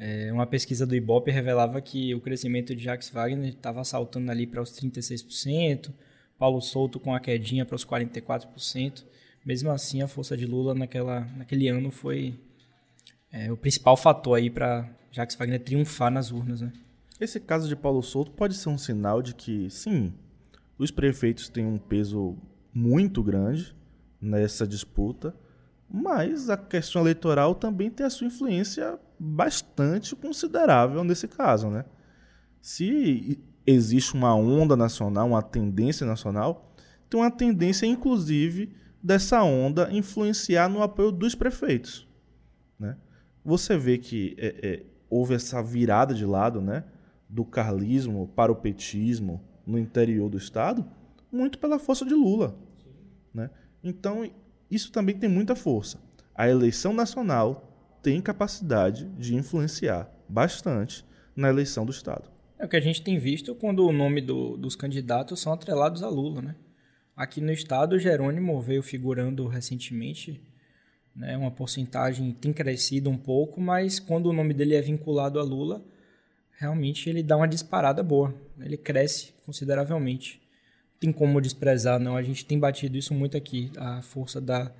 É, 0.00 0.32
uma 0.32 0.46
pesquisa 0.46 0.86
do 0.86 0.94
Ibope 0.94 1.28
revelava 1.32 1.80
que 1.80 2.14
o 2.14 2.20
crescimento 2.20 2.72
de 2.72 2.84
Jacques 2.84 3.10
Wagner 3.10 3.48
estava 3.48 3.82
saltando 3.82 4.30
ali 4.30 4.46
para 4.46 4.62
os 4.62 4.70
36%, 4.72 5.92
Paulo 6.38 6.60
Souto 6.60 7.00
com 7.00 7.12
a 7.12 7.18
quedinha 7.18 7.66
para 7.66 7.74
os 7.74 7.84
44%. 7.84 9.04
Mesmo 9.44 9.70
assim, 9.72 10.00
a 10.00 10.06
força 10.06 10.36
de 10.36 10.46
Lula 10.46 10.72
naquela, 10.72 11.20
naquele 11.36 11.66
ano 11.68 11.90
foi 11.90 12.38
é, 13.30 13.52
o 13.52 13.56
principal 13.56 13.96
fator 13.96 14.36
aí 14.36 14.50
para 14.50 14.88
Jacques 15.10 15.36
Wagner 15.36 15.62
triunfar 15.62 16.10
nas 16.10 16.30
urnas. 16.30 16.60
Né? 16.60 16.72
Esse 17.20 17.40
caso 17.40 17.68
de 17.68 17.76
Paulo 17.76 18.02
Souto 18.02 18.30
pode 18.32 18.54
ser 18.54 18.68
um 18.68 18.78
sinal 18.78 19.20
de 19.22 19.34
que, 19.34 19.68
sim, 19.70 20.12
os 20.78 20.90
prefeitos 20.90 21.48
têm 21.48 21.66
um 21.66 21.78
peso 21.78 22.36
muito 22.72 23.22
grande 23.22 23.74
nessa 24.20 24.66
disputa, 24.66 25.34
mas 25.90 26.50
a 26.50 26.56
questão 26.56 27.02
eleitoral 27.02 27.54
também 27.54 27.90
tem 27.90 28.04
a 28.04 28.10
sua 28.10 28.26
influência 28.26 28.98
bastante 29.18 30.14
considerável 30.14 31.02
nesse 31.02 31.26
caso, 31.26 31.68
né? 31.68 31.84
Se 32.60 33.38
existe 33.66 34.14
uma 34.14 34.34
onda 34.34 34.76
nacional, 34.76 35.28
uma 35.28 35.42
tendência 35.42 36.06
nacional, 36.06 36.74
tem 37.08 37.20
uma 37.20 37.30
tendência, 37.30 37.86
inclusive, 37.86 38.74
dessa 39.02 39.42
onda 39.42 39.88
influenciar 39.92 40.68
no 40.68 40.82
apoio 40.82 41.10
dos 41.10 41.34
prefeitos. 41.34 42.07
Você 43.44 43.76
vê 43.76 43.98
que 43.98 44.36
é, 44.38 44.54
é, 44.62 44.82
houve 45.08 45.34
essa 45.34 45.62
virada 45.62 46.14
de 46.14 46.24
lado 46.24 46.60
né, 46.60 46.84
do 47.28 47.44
carlismo 47.44 48.28
para 48.34 48.52
o 48.52 48.56
petismo 48.56 49.40
no 49.66 49.78
interior 49.78 50.28
do 50.28 50.38
Estado, 50.38 50.84
muito 51.30 51.58
pela 51.58 51.78
força 51.78 52.04
de 52.04 52.14
Lula. 52.14 52.56
Né? 53.32 53.50
Então, 53.82 54.28
isso 54.70 54.90
também 54.90 55.16
tem 55.16 55.28
muita 55.28 55.54
força. 55.54 56.00
A 56.34 56.48
eleição 56.48 56.92
nacional 56.92 57.68
tem 58.02 58.20
capacidade 58.20 59.06
de 59.18 59.34
influenciar 59.34 60.10
bastante 60.28 61.04
na 61.34 61.48
eleição 61.48 61.84
do 61.84 61.92
Estado. 61.92 62.30
É 62.58 62.64
o 62.64 62.68
que 62.68 62.76
a 62.76 62.80
gente 62.80 63.02
tem 63.02 63.18
visto 63.18 63.54
quando 63.54 63.86
o 63.86 63.92
nome 63.92 64.20
do, 64.20 64.56
dos 64.56 64.74
candidatos 64.74 65.40
são 65.40 65.52
atrelados 65.52 66.02
a 66.02 66.08
Lula, 66.08 66.42
né? 66.42 66.56
Aqui 67.16 67.40
no 67.40 67.50
estado, 67.50 67.98
Jerônimo 67.98 68.60
veio 68.60 68.82
figurando 68.82 69.46
recentemente, 69.48 70.40
né? 71.18 71.36
Uma 71.36 71.50
porcentagem 71.50 72.32
tem 72.32 72.52
crescido 72.52 73.10
um 73.10 73.18
pouco, 73.18 73.60
mas 73.60 73.98
quando 73.98 74.26
o 74.26 74.32
nome 74.32 74.54
dele 74.54 74.76
é 74.76 74.80
vinculado 74.80 75.40
a 75.40 75.42
Lula, 75.42 75.84
realmente 76.56 77.10
ele 77.10 77.22
dá 77.22 77.36
uma 77.36 77.48
disparada 77.48 78.02
boa. 78.02 78.32
Ele 78.60 78.76
cresce 78.76 79.34
consideravelmente. 79.44 80.40
Tem 81.00 81.12
como 81.12 81.40
desprezar, 81.40 81.98
não? 81.98 82.16
A 82.16 82.22
gente 82.22 82.46
tem 82.46 82.58
batido 82.58 82.96
isso 82.96 83.12
muito 83.12 83.36
aqui, 83.36 83.70
a 83.76 84.00
força 84.00 84.40
da 84.40 84.72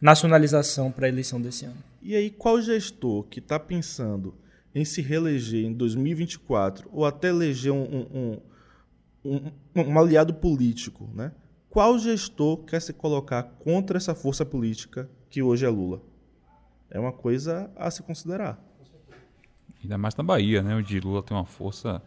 nacionalização 0.00 0.90
para 0.90 1.06
a 1.06 1.08
eleição 1.08 1.40
desse 1.40 1.64
ano. 1.64 1.82
E 2.02 2.14
aí, 2.14 2.30
qual 2.30 2.60
gestor 2.60 3.24
que 3.24 3.38
está 3.38 3.58
pensando 3.58 4.34
em 4.74 4.84
se 4.84 5.00
reeleger 5.00 5.64
em 5.64 5.72
2024 5.72 6.88
ou 6.92 7.04
até 7.04 7.28
eleger 7.28 7.72
um, 7.72 8.06
um, 8.12 8.40
um, 9.24 9.52
um, 9.74 9.98
aliado 9.98 10.34
político, 10.34 11.10
né? 11.14 11.32
qual 11.70 11.98
gestor 11.98 12.58
quer 12.58 12.80
se 12.80 12.92
colocar 12.92 13.42
contra 13.42 13.96
essa 13.96 14.14
força 14.14 14.44
política 14.44 15.08
que 15.30 15.42
hoje 15.42 15.64
é 15.64 15.68
Lula? 15.68 16.00
É 16.90 16.98
uma 16.98 17.12
coisa 17.12 17.70
a 17.76 17.90
se 17.90 18.02
considerar. 18.02 18.58
Ainda 19.82 19.98
mais 19.98 20.14
na 20.16 20.24
Bahia, 20.24 20.62
né, 20.62 20.74
onde 20.74 20.98
Lula 21.00 21.22
tem 21.22 21.36
uma 21.36 21.44
força 21.44 22.02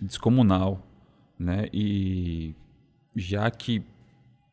descomunal, 0.00 0.80
né? 1.38 1.68
E 1.72 2.54
já 3.14 3.50
que 3.50 3.82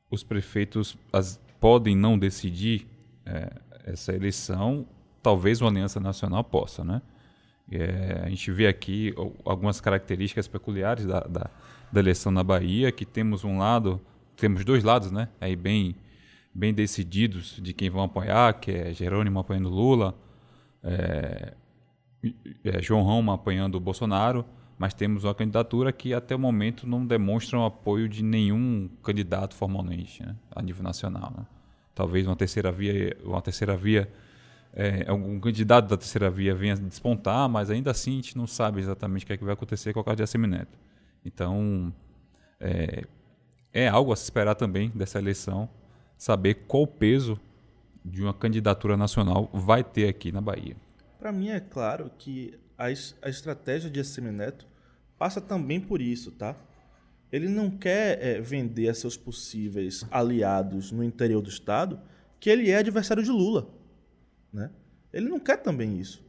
os 0.10 0.24
prefeitos 0.24 0.98
as, 1.12 1.40
podem 1.60 1.96
não 1.96 2.18
decidir 2.18 2.88
é, 3.26 3.52
essa 3.86 4.14
eleição, 4.14 4.86
talvez 5.22 5.62
uma 5.62 5.70
aliança 5.70 6.00
nacional 6.00 6.44
possa, 6.44 6.84
né? 6.84 7.02
É, 7.72 8.22
a 8.26 8.30
gente 8.30 8.52
vê 8.52 8.68
aqui 8.68 9.14
algumas 9.46 9.80
características 9.80 10.48
peculiares 10.48 11.06
da, 11.06 11.22
da, 11.22 11.50
da, 11.92 12.00
eleição 12.00 12.32
na 12.32 12.44
Bahia, 12.44 12.92
que 12.92 13.06
temos 13.06 13.44
um 13.44 13.58
lado, 13.58 14.02
temos 14.36 14.66
dois 14.66 14.84
lados, 14.84 15.12
né? 15.12 15.30
Aí 15.40 15.56
bem, 15.56 15.96
bem 16.54 16.74
decididos 16.74 17.60
de 17.62 17.74
quem 17.74 17.90
vão 17.90 18.04
apoiar, 18.04 18.54
que 18.54 18.72
é 18.72 18.94
Jerônimo 18.94 19.40
apoiando 19.40 19.70
Lula, 19.70 20.16
é, 20.84 21.54
é, 22.64 22.82
João 22.82 23.02
Roma 23.02 23.36
apoiando 23.36 23.80
Bolsonaro, 23.80 24.46
mas 24.78 24.94
temos 24.94 25.24
uma 25.24 25.34
candidatura 25.34 25.92
que 25.92 26.14
até 26.14 26.36
o 26.36 26.40
momento 26.40 26.86
não 26.88 27.06
demonstra 27.06 27.58
o 27.58 27.66
apoio 27.66 28.08
de 28.10 28.24
nenhum 28.24 28.90
candidato 29.02 29.56
formalmente, 29.56 30.24
né? 30.24 30.36
a 30.56 30.62
nível 30.62 30.84
nacional. 30.84 31.34
Né? 31.38 31.46
Talvez 31.96 32.28
uma 32.28 32.36
terceira 32.36 32.72
via, 32.72 33.16
uma 33.24 33.42
terceira 33.42 33.78
via 33.78 34.10
é, 34.76 35.06
algum 35.08 35.40
candidato 35.40 35.88
da 35.88 35.96
terceira 35.96 36.30
via 36.32 36.56
venha 36.56 36.76
despontar, 36.76 37.48
mas 37.48 37.70
ainda 37.70 37.92
assim 37.92 38.14
a 38.14 38.16
gente 38.16 38.38
não 38.38 38.48
sabe 38.48 38.80
exatamente 38.80 39.24
o 39.24 39.28
que, 39.28 39.34
é 39.34 39.38
que 39.38 39.44
vai 39.44 39.54
acontecer 39.54 39.94
com 39.94 40.00
o 40.00 40.04
caso 40.04 40.18
de 40.18 40.24
Assemineto. 40.24 40.78
Então, 41.24 41.94
é, 42.60 43.04
é 43.72 43.88
algo 43.88 44.12
a 44.12 44.16
se 44.16 44.24
esperar 44.24 44.56
também 44.56 44.92
dessa 44.96 45.20
eleição, 45.20 45.70
saber 46.24 46.54
qual 46.70 46.84
o 46.84 46.88
peso 46.88 47.38
de 48.06 48.24
uma 48.24 48.34
candidatura 48.34 48.96
nacional 48.96 49.50
vai 49.54 49.84
ter 49.84 50.08
aqui 50.08 50.32
na 50.32 50.40
Bahia. 50.40 50.74
Para 51.20 51.34
mim 51.34 51.50
é 51.50 51.60
claro 51.60 52.10
que 52.18 52.58
a, 52.78 52.86
a 52.86 53.30
estratégia 53.30 53.90
de 53.90 54.00
Assemineto 54.00 54.66
passa 55.18 55.42
também 55.42 55.82
por 55.82 56.02
isso, 56.02 56.32
tá? 56.32 56.56
Ele 57.30 57.50
não 57.50 57.70
quer 57.70 58.24
é, 58.24 58.40
vender 58.40 58.88
a 58.88 58.94
seus 58.94 59.18
possíveis 59.18 60.06
aliados 60.10 60.94
no 60.94 61.04
interior 61.04 61.42
do 61.42 61.50
Estado 61.50 62.00
que 62.40 62.50
ele 62.50 62.70
é 62.70 62.78
adversário 62.78 63.22
de 63.22 63.30
Lula. 63.30 63.68
Né? 64.54 64.70
Ele 65.12 65.28
não 65.28 65.42
quer 65.42 65.58
também 65.58 66.00
isso. 66.00 66.24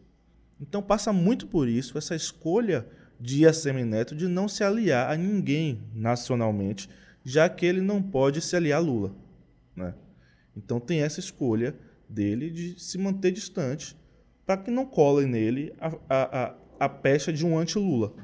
Então 0.61 0.83
passa 0.83 1.13
muito 1.13 1.47
por 1.47 1.69
isso 1.69 1.97
essa 1.97 2.17
escolha 2.17 2.85
de 3.21 3.47
Assemineto 3.47 4.17
de 4.17 4.27
não 4.27 4.49
se 4.49 4.65
aliar 4.65 5.13
a 5.13 5.17
ninguém 5.17 5.85
nacionalmente, 5.95 6.91
já 7.25 7.49
que 7.49 7.65
ele 7.65 7.81
não 7.81 8.03
pode 8.03 8.41
se 8.41 8.57
aliar 8.57 8.81
a 8.81 8.83
Lula. 8.85 9.23
Né? 9.77 9.95
Então 10.57 10.79
tem 10.79 11.01
essa 11.01 11.21
escolha 11.21 11.75
dele 12.09 12.51
de 12.51 12.81
se 12.81 12.99
manter 12.99 13.33
distante 13.33 13.97
para 14.47 14.57
que 14.59 14.71
não 14.71 14.85
colem 14.87 15.27
nele 15.27 15.75
a, 15.81 15.89
a, 16.09 16.45
a, 16.45 16.55
a 16.81 16.89
pecha 16.89 17.33
de 17.33 17.45
um 17.45 17.59
anti-Lula, 17.59 18.15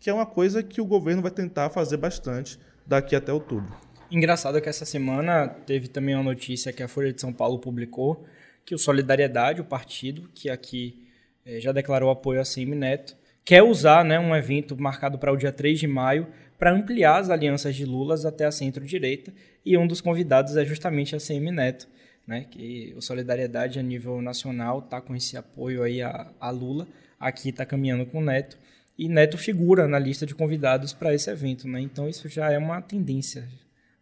que 0.00 0.10
é 0.10 0.14
uma 0.14 0.26
coisa 0.26 0.62
que 0.62 0.80
o 0.80 0.86
governo 0.86 1.22
vai 1.22 1.30
tentar 1.30 1.70
fazer 1.70 1.96
bastante 1.96 2.58
daqui 2.86 3.14
até 3.14 3.32
outubro. 3.32 3.74
Engraçado 4.10 4.60
que 4.60 4.68
essa 4.68 4.84
semana 4.84 5.48
teve 5.48 5.88
também 5.88 6.14
uma 6.14 6.24
notícia 6.24 6.72
que 6.72 6.82
a 6.82 6.88
Folha 6.88 7.12
de 7.12 7.20
São 7.20 7.32
Paulo 7.32 7.58
publicou 7.58 8.26
que 8.64 8.74
o 8.74 8.78
Solidariedade, 8.78 9.60
o 9.60 9.64
partido, 9.64 10.28
que 10.34 10.50
aqui 10.50 11.06
eh, 11.44 11.60
já 11.60 11.72
declarou 11.72 12.10
apoio 12.10 12.40
a 12.40 12.44
Semi 12.44 12.74
Neto, 12.74 13.16
quer 13.44 13.62
usar 13.62 14.04
né, 14.04 14.18
um 14.18 14.34
evento 14.34 14.80
marcado 14.80 15.18
para 15.18 15.32
o 15.32 15.36
dia 15.36 15.52
3 15.52 15.78
de 15.78 15.86
maio 15.86 16.26
para 16.58 16.72
ampliar 16.72 17.18
as 17.18 17.30
alianças 17.30 17.76
de 17.76 17.84
Lula 17.84 18.16
até 18.26 18.44
a 18.44 18.50
centro-direita, 18.50 19.32
e 19.64 19.78
um 19.78 19.86
dos 19.86 20.00
convidados 20.00 20.56
é 20.56 20.64
justamente 20.64 21.14
a 21.14 21.20
Semi 21.20 21.52
Neto, 21.52 21.86
né, 22.26 22.44
que 22.50 22.92
o 22.96 23.00
Solidariedade 23.00 23.78
a 23.78 23.82
nível 23.82 24.20
nacional 24.20 24.80
está 24.80 25.00
com 25.00 25.14
esse 25.14 25.36
apoio 25.36 25.82
aí 25.82 26.02
a, 26.02 26.30
a 26.40 26.50
Lula, 26.50 26.86
aqui 27.18 27.50
está 27.50 27.64
caminhando 27.64 28.04
com 28.04 28.18
o 28.18 28.24
Neto, 28.24 28.58
e 28.98 29.08
Neto 29.08 29.38
figura 29.38 29.86
na 29.86 29.98
lista 29.98 30.26
de 30.26 30.34
convidados 30.34 30.92
para 30.92 31.14
esse 31.14 31.30
evento, 31.30 31.68
né? 31.68 31.80
Então 31.80 32.08
isso 32.08 32.28
já 32.28 32.50
é 32.50 32.58
uma 32.58 32.82
tendência, 32.82 33.48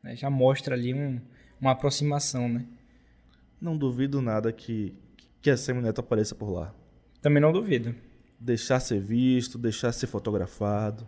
né? 0.03 0.17
já 0.17 0.31
mostra 0.31 0.75
ali 0.75 0.95
um, 0.95 1.21
uma 1.61 1.73
aproximação, 1.73 2.49
né? 2.49 2.65
Não 3.61 3.77
duvido 3.77 4.23
nada 4.23 4.51
que, 4.53 4.95
que 5.43 5.51
a 5.51 5.57
Semineto 5.57 6.01
apareça 6.01 6.35
por 6.35 6.51
lá. 6.51 6.75
Também 7.21 7.43
não 7.43 7.53
duvido. 7.53 7.95
Deixar 8.41 8.81
ser 8.81 9.01
visto, 9.01 9.59
deixar 9.59 9.93
ser 9.93 10.07
fotografado. 10.07 11.07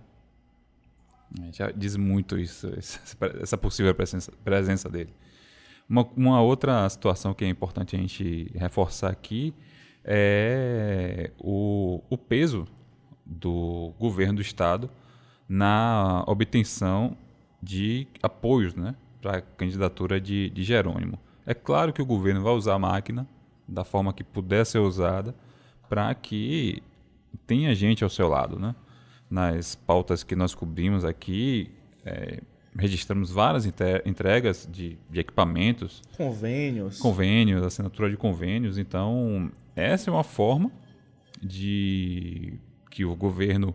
É, 1.43 1.53
já 1.53 1.71
diz 1.71 1.97
muito 1.97 2.39
isso, 2.39 2.71
essa 3.41 3.59
possível 3.59 3.95
presença, 3.95 4.33
presença 4.45 4.89
dele. 4.89 5.13
Uma, 5.89 6.07
uma, 6.17 6.43
outra 6.43 6.89
situação 6.89 7.33
que 7.33 7.45
é 7.45 7.49
importante 7.49 7.97
a 7.97 7.99
gente 7.99 8.51
reforçar 8.55 9.11
aqui 9.11 9.55
é 10.05 11.31
o, 11.39 12.03
o 12.09 12.17
peso 12.17 12.67
do 13.25 13.93
governo 13.99 14.37
do 14.37 14.43
Estado 14.43 14.91
na 15.49 16.25
obtenção 16.27 17.17
de 17.63 18.07
apoios 18.23 18.75
né, 18.75 18.95
para 19.21 19.39
a 19.39 19.41
candidatura 19.41 20.21
de, 20.21 20.51
de 20.51 20.63
Jerônimo. 20.63 21.19
É 21.47 21.55
claro 21.55 21.93
que 21.93 22.03
o 22.03 22.07
governo 22.07 22.43
vai 22.43 22.53
usar 22.53 22.75
a 22.75 22.79
máquina 22.79 23.27
da 23.67 23.85
forma 23.85 24.13
que 24.13 24.23
puder 24.23 24.65
ser 24.67 24.79
usada 24.79 25.35
para 25.89 26.15
que 26.15 26.83
tenha 27.47 27.75
gente 27.75 28.05
ao 28.05 28.11
seu 28.11 28.29
lado, 28.29 28.59
né? 28.59 28.75
Nas 29.31 29.75
pautas 29.75 30.23
que 30.23 30.35
nós 30.35 30.55
cobrimos 30.55 31.05
aqui, 31.05 31.71
é, 32.05 32.41
registramos 32.77 33.31
várias 33.31 33.67
entregas 33.67 34.69
de, 34.71 34.97
de, 35.11 35.21
equipamentos. 35.21 36.03
Convênios. 36.17 36.99
Convênios, 36.99 37.63
assinatura 37.63 38.09
de 38.09 38.17
convênios. 38.17 38.79
Então, 38.79 39.51
essa 39.77 40.11
é 40.11 40.13
uma 40.13 40.25
forma 40.25 40.71
de 41.43 42.55
que 42.91 43.05
o 43.05 43.15
governo 43.15 43.75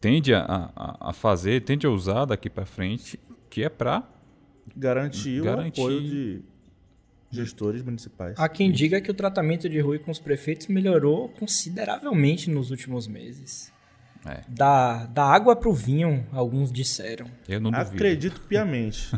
tende 0.00 0.34
a, 0.34 0.44
a, 0.44 1.10
a 1.10 1.12
fazer, 1.12 1.62
tende 1.62 1.86
a 1.86 1.90
usar 1.90 2.26
daqui 2.26 2.50
para 2.50 2.66
frente, 2.66 3.18
que 3.48 3.64
é 3.64 3.68
para 3.68 4.08
garantir, 4.76 5.42
garantir 5.42 5.80
o 5.80 5.84
apoio 5.84 6.00
de, 6.00 6.42
gestores 7.30 7.82
municipais. 7.82 8.38
Há 8.38 8.48
quem 8.48 8.70
diga 8.70 9.00
que 9.00 9.10
o 9.10 9.14
tratamento 9.14 9.68
de 9.68 9.80
Rui 9.80 9.98
com 9.98 10.10
os 10.10 10.18
prefeitos 10.18 10.66
melhorou 10.68 11.28
consideravelmente 11.28 12.50
nos 12.50 12.70
últimos 12.70 13.06
meses. 13.06 13.72
É. 14.26 14.42
Da, 14.48 15.06
da 15.06 15.24
água 15.24 15.54
pro 15.54 15.72
vinho, 15.72 16.26
alguns 16.32 16.72
disseram. 16.72 17.26
Eu 17.48 17.60
não 17.60 17.70
duvido. 17.70 17.94
Acredito 17.94 18.40
piamente. 18.42 19.14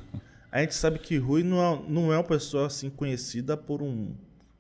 A 0.53 0.61
gente 0.61 0.75
sabe 0.75 0.99
que 0.99 1.17
Rui 1.17 1.43
não 1.43 1.63
é, 1.63 1.83
não 1.89 2.13
é 2.13 2.17
uma 2.17 2.25
pessoa 2.25 2.67
assim 2.67 2.91
conhecida 2.91 3.57
por 3.57 3.83
um 3.83 4.13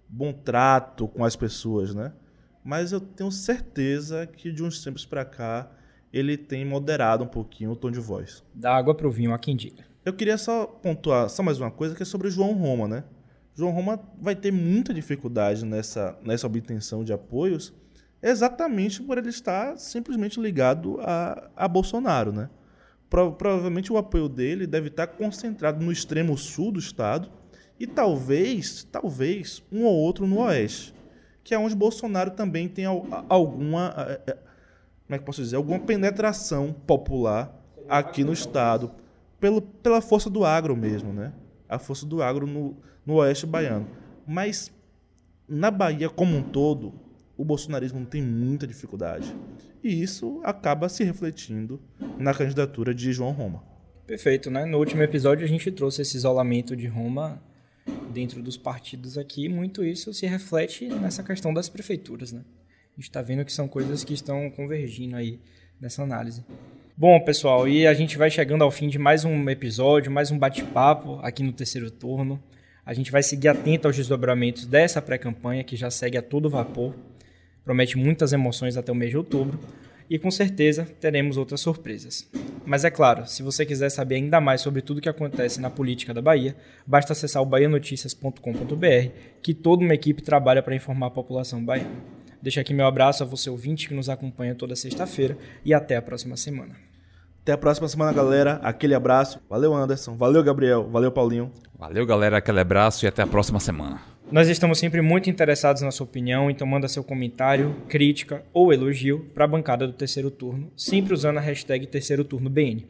bom 0.08 0.32
trato 0.32 1.08
com 1.08 1.24
as 1.24 1.36
pessoas, 1.36 1.94
né? 1.94 2.12
Mas 2.64 2.92
eu 2.92 3.00
tenho 3.00 3.30
certeza 3.30 4.26
que 4.26 4.52
de 4.52 4.62
uns 4.62 4.82
tempos 4.82 5.04
pra 5.04 5.24
cá 5.24 5.70
ele 6.12 6.36
tem 6.36 6.64
moderado 6.64 7.24
um 7.24 7.26
pouquinho 7.26 7.70
o 7.70 7.76
tom 7.76 7.90
de 7.90 8.00
voz. 8.00 8.42
Da 8.54 8.74
água 8.74 8.94
pro 8.94 9.10
vinho, 9.10 9.32
há 9.32 9.38
quem 9.38 9.56
diga. 9.56 9.84
Eu 10.04 10.12
queria 10.12 10.38
só 10.38 10.66
pontuar 10.66 11.28
só 11.28 11.42
mais 11.42 11.58
uma 11.58 11.70
coisa 11.70 11.94
que 11.94 12.02
é 12.02 12.06
sobre 12.06 12.28
o 12.28 12.30
João 12.30 12.52
Roma, 12.54 12.88
né? 12.88 13.04
João 13.54 13.72
Roma 13.72 14.00
vai 14.20 14.34
ter 14.34 14.52
muita 14.52 14.94
dificuldade 14.94 15.64
nessa, 15.64 16.18
nessa 16.22 16.46
obtenção 16.46 17.04
de 17.04 17.12
apoios, 17.12 17.72
exatamente 18.22 19.02
por 19.02 19.18
ele 19.18 19.28
estar 19.28 19.76
simplesmente 19.78 20.40
ligado 20.40 20.98
a, 21.00 21.50
a 21.56 21.68
Bolsonaro, 21.68 22.32
né? 22.32 22.50
Pro- 23.08 23.32
provavelmente 23.32 23.92
o 23.92 23.96
apoio 23.96 24.28
dele 24.28 24.66
deve 24.66 24.88
estar 24.88 25.06
concentrado 25.06 25.84
no 25.84 25.90
extremo 25.90 26.36
sul 26.36 26.70
do 26.72 26.78
estado 26.78 27.30
e 27.78 27.86
talvez, 27.86 28.84
talvez, 28.84 29.62
um 29.72 29.84
ou 29.84 29.94
outro 29.94 30.26
no 30.26 30.40
oeste, 30.40 30.94
que 31.42 31.54
é 31.54 31.58
onde 31.58 31.74
Bolsonaro 31.74 32.30
também 32.32 32.68
tem 32.68 32.84
alguma, 32.84 33.92
como 35.06 35.16
é 35.16 35.18
que 35.18 35.24
posso 35.24 35.42
dizer, 35.42 35.56
alguma 35.56 35.78
penetração 35.78 36.72
popular 36.86 37.52
aqui 37.88 38.22
no 38.22 38.32
estado, 38.32 38.92
pelo, 39.40 39.62
pela 39.62 40.00
força 40.00 40.28
do 40.28 40.44
agro 40.44 40.76
mesmo, 40.76 41.12
né? 41.12 41.32
A 41.68 41.78
força 41.78 42.04
do 42.04 42.22
agro 42.22 42.46
no, 42.46 42.76
no 43.04 43.14
oeste 43.14 43.46
baiano. 43.46 43.88
Mas 44.26 44.70
na 45.48 45.70
Bahia 45.70 46.10
como 46.10 46.36
um 46.36 46.42
todo, 46.42 46.92
o 47.40 47.44
bolsonarismo 47.44 48.04
tem 48.04 48.20
muita 48.20 48.66
dificuldade. 48.66 49.34
E 49.82 50.02
isso 50.02 50.42
acaba 50.44 50.90
se 50.90 51.02
refletindo 51.02 51.80
na 52.18 52.34
candidatura 52.34 52.94
de 52.94 53.14
João 53.14 53.32
Roma. 53.32 53.64
Perfeito, 54.06 54.50
né? 54.50 54.66
No 54.66 54.76
último 54.76 55.02
episódio 55.02 55.42
a 55.42 55.48
gente 55.48 55.72
trouxe 55.72 56.02
esse 56.02 56.18
isolamento 56.18 56.76
de 56.76 56.86
Roma 56.86 57.42
dentro 58.12 58.42
dos 58.42 58.58
partidos 58.58 59.16
aqui. 59.16 59.48
Muito 59.48 59.82
isso 59.82 60.12
se 60.12 60.26
reflete 60.26 60.86
nessa 60.88 61.22
questão 61.22 61.54
das 61.54 61.66
prefeituras, 61.66 62.30
né? 62.30 62.42
A 62.92 63.00
gente 63.00 63.08
está 63.08 63.22
vendo 63.22 63.42
que 63.42 63.52
são 63.54 63.66
coisas 63.66 64.04
que 64.04 64.12
estão 64.12 64.50
convergindo 64.50 65.16
aí 65.16 65.40
nessa 65.80 66.02
análise. 66.02 66.44
Bom, 66.94 67.18
pessoal, 67.20 67.66
e 67.66 67.86
a 67.86 67.94
gente 67.94 68.18
vai 68.18 68.30
chegando 68.30 68.64
ao 68.64 68.70
fim 68.70 68.86
de 68.86 68.98
mais 68.98 69.24
um 69.24 69.48
episódio, 69.48 70.12
mais 70.12 70.30
um 70.30 70.38
bate-papo 70.38 71.18
aqui 71.22 71.42
no 71.42 71.54
terceiro 71.54 71.90
turno. 71.90 72.38
A 72.84 72.92
gente 72.92 73.10
vai 73.10 73.22
seguir 73.22 73.48
atento 73.48 73.88
aos 73.88 73.96
desdobramentos 73.96 74.66
dessa 74.66 75.00
pré-campanha 75.00 75.64
que 75.64 75.74
já 75.74 75.90
segue 75.90 76.18
a 76.18 76.22
todo 76.22 76.50
vapor. 76.50 76.94
Promete 77.64 77.96
muitas 77.96 78.32
emoções 78.32 78.76
até 78.76 78.90
o 78.90 78.94
mês 78.94 79.10
de 79.10 79.16
outubro 79.16 79.58
e 80.08 80.18
com 80.18 80.30
certeza 80.30 80.84
teremos 81.00 81.36
outras 81.36 81.60
surpresas. 81.60 82.28
Mas 82.66 82.84
é 82.84 82.90
claro, 82.90 83.26
se 83.26 83.42
você 83.42 83.64
quiser 83.64 83.90
saber 83.90 84.16
ainda 84.16 84.40
mais 84.40 84.60
sobre 84.60 84.82
tudo 84.82 84.98
o 84.98 85.00
que 85.00 85.08
acontece 85.08 85.60
na 85.60 85.70
política 85.70 86.12
da 86.12 86.20
Bahia, 86.20 86.56
basta 86.84 87.12
acessar 87.12 87.40
o 87.40 87.46
bahianoticias.com.br, 87.46 89.10
que 89.40 89.54
toda 89.54 89.84
uma 89.84 89.94
equipe 89.94 90.20
trabalha 90.20 90.62
para 90.62 90.74
informar 90.74 91.06
a 91.06 91.10
população 91.10 91.64
baiana. 91.64 91.90
Deixo 92.42 92.58
aqui 92.58 92.74
meu 92.74 92.86
abraço 92.86 93.22
a 93.22 93.26
você 93.26 93.48
ouvinte 93.48 93.86
que 93.86 93.94
nos 93.94 94.08
acompanha 94.08 94.54
toda 94.54 94.74
sexta-feira 94.74 95.36
e 95.64 95.72
até 95.72 95.96
a 95.96 96.02
próxima 96.02 96.36
semana. 96.36 96.74
Até 97.42 97.52
a 97.52 97.58
próxima 97.58 97.88
semana, 97.88 98.12
galera. 98.12 98.60
Aquele 98.62 98.94
abraço. 98.94 99.40
Valeu, 99.48 99.74
Anderson. 99.74 100.16
Valeu, 100.16 100.42
Gabriel. 100.42 100.88
Valeu, 100.90 101.10
Paulinho. 101.10 101.50
Valeu, 101.78 102.04
galera. 102.04 102.38
Aquele 102.38 102.60
abraço 102.60 103.04
e 103.04 103.08
até 103.08 103.22
a 103.22 103.26
próxima 103.26 103.60
semana. 103.60 104.00
Nós 104.30 104.48
estamos 104.48 104.78
sempre 104.78 105.02
muito 105.02 105.28
interessados 105.28 105.82
na 105.82 105.90
sua 105.90 106.04
opinião, 106.04 106.48
então 106.48 106.64
manda 106.64 106.86
seu 106.86 107.02
comentário, 107.02 107.74
crítica 107.88 108.44
ou 108.52 108.72
elogio 108.72 109.28
para 109.34 109.44
a 109.44 109.48
bancada 109.48 109.88
do 109.88 109.92
terceiro 109.92 110.30
turno, 110.30 110.70
sempre 110.76 111.12
usando 111.12 111.38
a 111.38 111.40
hashtag 111.40 111.84
terceiro 111.88 112.22
turno 112.22 112.48
BN. 112.48 112.86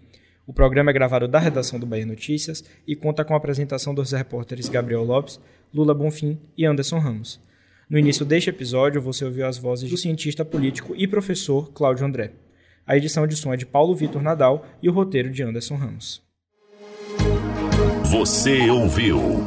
O 0.46 0.52
programa 0.52 0.90
é 0.90 0.92
gravado 0.92 1.26
da 1.26 1.38
redação 1.38 1.80
do 1.80 1.86
Bahia 1.86 2.04
Notícias 2.04 2.62
e 2.86 2.94
conta 2.94 3.24
com 3.24 3.32
a 3.32 3.38
apresentação 3.38 3.94
dos 3.94 4.12
repórteres 4.12 4.68
Gabriel 4.68 5.02
Lopes, 5.02 5.40
Lula 5.72 5.94
Bonfim 5.94 6.38
e 6.58 6.66
Anderson 6.66 6.98
Ramos. 6.98 7.40
No 7.88 7.98
início 7.98 8.26
deste 8.26 8.50
episódio, 8.50 9.00
você 9.00 9.24
ouviu 9.24 9.46
as 9.46 9.56
vozes 9.56 9.88
do 9.88 9.96
cientista 9.96 10.44
político 10.44 10.94
e 10.94 11.08
professor 11.08 11.72
Cláudio 11.72 12.04
André. 12.04 12.32
A 12.86 12.98
edição 12.98 13.26
de 13.26 13.34
som 13.34 13.54
é 13.54 13.56
de 13.56 13.64
Paulo 13.64 13.94
Vitor 13.94 14.20
Nadal 14.20 14.66
e 14.82 14.90
o 14.90 14.92
roteiro 14.92 15.30
de 15.30 15.42
Anderson 15.42 15.76
Ramos. 15.76 16.22
Você 18.10 18.68
ouviu 18.68 19.46